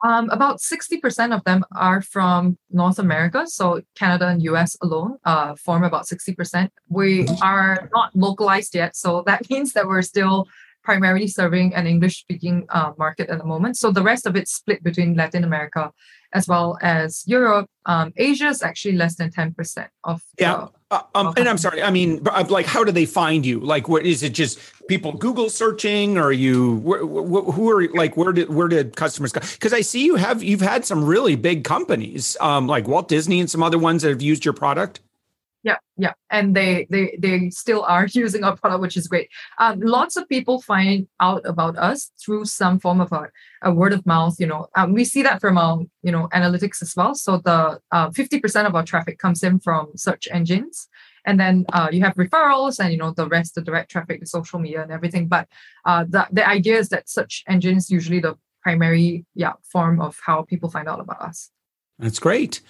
um, 0.05 0.29
about 0.29 0.59
60% 0.59 1.35
of 1.35 1.43
them 1.45 1.63
are 1.75 2.01
from 2.01 2.57
North 2.69 2.99
America. 2.99 3.47
So 3.47 3.81
Canada 3.95 4.27
and 4.27 4.41
US 4.43 4.77
alone 4.81 5.17
uh, 5.23 5.55
form 5.55 5.83
about 5.83 6.05
60%. 6.05 6.69
We 6.89 7.23
mm-hmm. 7.23 7.43
are 7.43 7.89
not 7.93 8.15
localized 8.15 8.75
yet. 8.75 8.95
So 8.95 9.23
that 9.25 9.49
means 9.49 9.73
that 9.73 9.87
we're 9.87 10.03
still 10.03 10.47
primarily 10.85 11.27
serving 11.27 11.73
an 11.73 11.87
English 11.87 12.19
speaking 12.19 12.65
uh, 12.69 12.91
market 12.97 13.29
at 13.29 13.39
the 13.39 13.45
moment. 13.45 13.75
So 13.77 13.91
the 13.91 14.03
rest 14.03 14.25
of 14.25 14.35
it's 14.35 14.53
split 14.53 14.83
between 14.83 15.15
Latin 15.15 15.43
America 15.43 15.91
as 16.35 16.47
well 16.47 16.77
as 16.81 17.23
Europe. 17.25 17.67
Um, 17.85 18.11
Asia 18.17 18.47
is 18.47 18.61
actually 18.61 18.95
less 18.95 19.15
than 19.15 19.31
10% 19.31 19.87
of. 20.03 20.21
Yeah. 20.37 20.67
Uh, 20.91 21.01
um, 21.15 21.33
and 21.37 21.47
I'm 21.47 21.57
sorry. 21.57 21.81
I 21.81 21.89
mean, 21.89 22.21
like, 22.23 22.65
how 22.65 22.83
do 22.83 22.91
they 22.91 23.05
find 23.05 23.45
you? 23.45 23.59
Like, 23.59 23.87
what 23.87 24.05
is 24.05 24.21
it? 24.21 24.33
Just 24.33 24.59
people 24.87 25.13
Google 25.13 25.49
searching, 25.49 26.17
or 26.17 26.31
you? 26.31 26.79
Wh- 26.81 27.53
who 27.53 27.69
are 27.71 27.87
like? 27.89 28.15
Where 28.15 28.31
did 28.31 28.53
where 28.53 28.67
did 28.67 28.95
customers 28.95 29.31
go? 29.31 29.41
Because 29.41 29.73
I 29.73 29.81
see 29.81 30.05
you 30.05 30.15
have 30.15 30.43
you've 30.43 30.61
had 30.61 30.85
some 30.85 31.03
really 31.03 31.35
big 31.35 31.63
companies, 31.63 32.37
um, 32.39 32.67
like 32.67 32.87
Walt 32.87 33.07
Disney 33.07 33.39
and 33.39 33.49
some 33.49 33.63
other 33.63 33.79
ones 33.79 34.03
that 34.03 34.09
have 34.09 34.21
used 34.21 34.45
your 34.45 34.53
product 34.53 34.99
yeah 35.65 35.77
yeah 35.97 36.13
and 36.29 36.55
they 36.55 36.87
they 36.89 37.17
they 37.19 37.49
still 37.49 37.83
are 37.83 38.05
using 38.13 38.43
our 38.43 38.55
product 38.55 38.81
which 38.81 38.95
is 38.95 39.07
great. 39.07 39.27
Um, 39.57 39.81
lots 39.81 40.15
of 40.15 40.29
people 40.29 40.61
find 40.61 41.07
out 41.19 41.41
about 41.45 41.77
us 41.77 42.11
through 42.23 42.45
some 42.45 42.79
form 42.79 43.01
of 43.01 43.11
a, 43.11 43.29
a 43.63 43.73
word 43.73 43.91
of 43.91 44.05
mouth 44.05 44.35
you 44.39 44.47
know. 44.47 44.67
Um, 44.77 44.93
we 44.93 45.03
see 45.03 45.23
that 45.23 45.41
from 45.41 45.57
our 45.57 45.79
you 46.03 46.11
know 46.11 46.29
analytics 46.33 46.81
as 46.81 46.93
well. 46.95 47.15
So 47.15 47.39
the 47.43 47.79
uh, 47.91 48.09
50% 48.11 48.65
of 48.65 48.75
our 48.75 48.85
traffic 48.85 49.17
comes 49.19 49.43
in 49.43 49.59
from 49.59 49.91
search 49.97 50.27
engines. 50.31 50.87
And 51.27 51.39
then 51.39 51.65
uh, 51.73 51.89
you 51.91 52.03
have 52.03 52.13
referrals 52.13 52.79
and 52.79 52.91
you 52.91 52.99
know 52.99 53.11
the 53.11 53.27
rest 53.27 53.55
the 53.55 53.61
direct 53.61 53.89
traffic 53.89 54.19
the 54.19 54.27
social 54.27 54.59
media 54.59 54.83
and 54.83 54.91
everything. 54.91 55.27
But 55.27 55.47
uh, 55.83 56.05
the, 56.07 56.27
the 56.31 56.47
idea 56.47 56.77
is 56.77 56.89
that 56.89 57.09
search 57.09 57.43
engines 57.47 57.89
usually 57.89 58.19
the 58.19 58.35
primary 58.61 59.25
yeah 59.33 59.53
form 59.71 59.99
of 60.01 60.19
how 60.25 60.43
people 60.43 60.69
find 60.69 60.87
out 60.87 60.99
about 60.99 61.21
us 61.21 61.51
That's 61.99 62.19
great. 62.19 62.61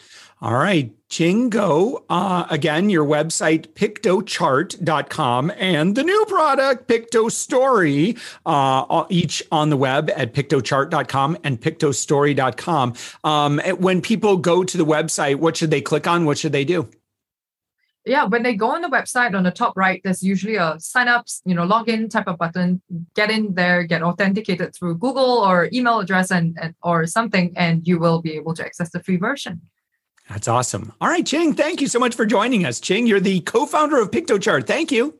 All 0.42 0.54
right, 0.54 0.92
Ching 1.10 1.50
Goh. 1.50 2.04
Uh, 2.10 2.46
again, 2.50 2.90
your 2.90 3.06
website, 3.06 3.70
piktochart.com, 3.70 5.52
and 5.58 5.96
the 5.96 6.04
new 6.04 6.26
product, 6.28 6.88
Piktostory, 6.90 8.20
uh, 8.46 9.06
each 9.10 9.42
on 9.52 9.70
the 9.70 9.78
web 9.78 10.12
at 10.16 10.34
piktochart.com 10.34 11.38
and 11.44 11.62
piktostory.com. 11.62 12.94
Um, 13.24 13.60
when 13.80 14.02
people 14.02 14.38
go 14.38 14.64
to 14.66 14.78
the 14.78 14.86
website, 14.86 15.38
what 15.38 15.56
should 15.56 15.72
they 15.72 15.82
click 15.82 16.06
on? 16.06 16.26
What 16.26 16.38
should 16.38 16.52
they 16.52 16.66
do? 16.66 16.90
Yeah, 18.06 18.26
when 18.26 18.44
they 18.44 18.54
go 18.54 18.70
on 18.70 18.82
the 18.82 18.88
website 18.88 19.34
on 19.36 19.44
the 19.44 19.52
top 19.52 19.76
right, 19.76 20.00
there's 20.04 20.22
usually 20.22 20.58
a 20.58 20.80
sign 20.80 21.08
up, 21.08 21.26
you 21.44 21.56
know, 21.56 21.66
login 21.66 22.08
type 22.08 22.28
of 22.28 22.38
button. 22.38 22.82
Get 23.16 23.32
in 23.32 23.56
there, 23.56 23.84
get 23.84 24.04
authenticated 24.04 24.76
through 24.76 25.00
Google 25.00 25.40
or 25.40 25.70
email 25.74 26.00
address 26.00 26.30
and, 26.30 26.56
and 26.62 26.76
or 26.84 27.08
something, 27.08 27.52
and 27.56 27.88
you 27.88 27.98
will 27.98 28.22
be 28.22 28.34
able 28.34 28.54
to 28.56 28.66
access 28.66 28.92
the 28.92 29.02
free 29.02 29.18
version. 29.18 29.62
That's 30.30 30.48
awesome. 30.48 30.94
All 31.02 31.08
right, 31.08 31.26
Ching, 31.26 31.54
thank 31.54 31.82
you 31.82 31.88
so 31.88 32.00
much 32.00 32.16
for 32.16 32.26
joining 32.26 32.66
us. 32.66 32.80
Ching, 32.80 33.08
you're 33.08 33.20
the 33.20 33.42
co-founder 33.42 34.00
of 34.00 34.12
Piktochart. 34.12 34.68
Thank 34.68 34.92
you. 34.92 35.20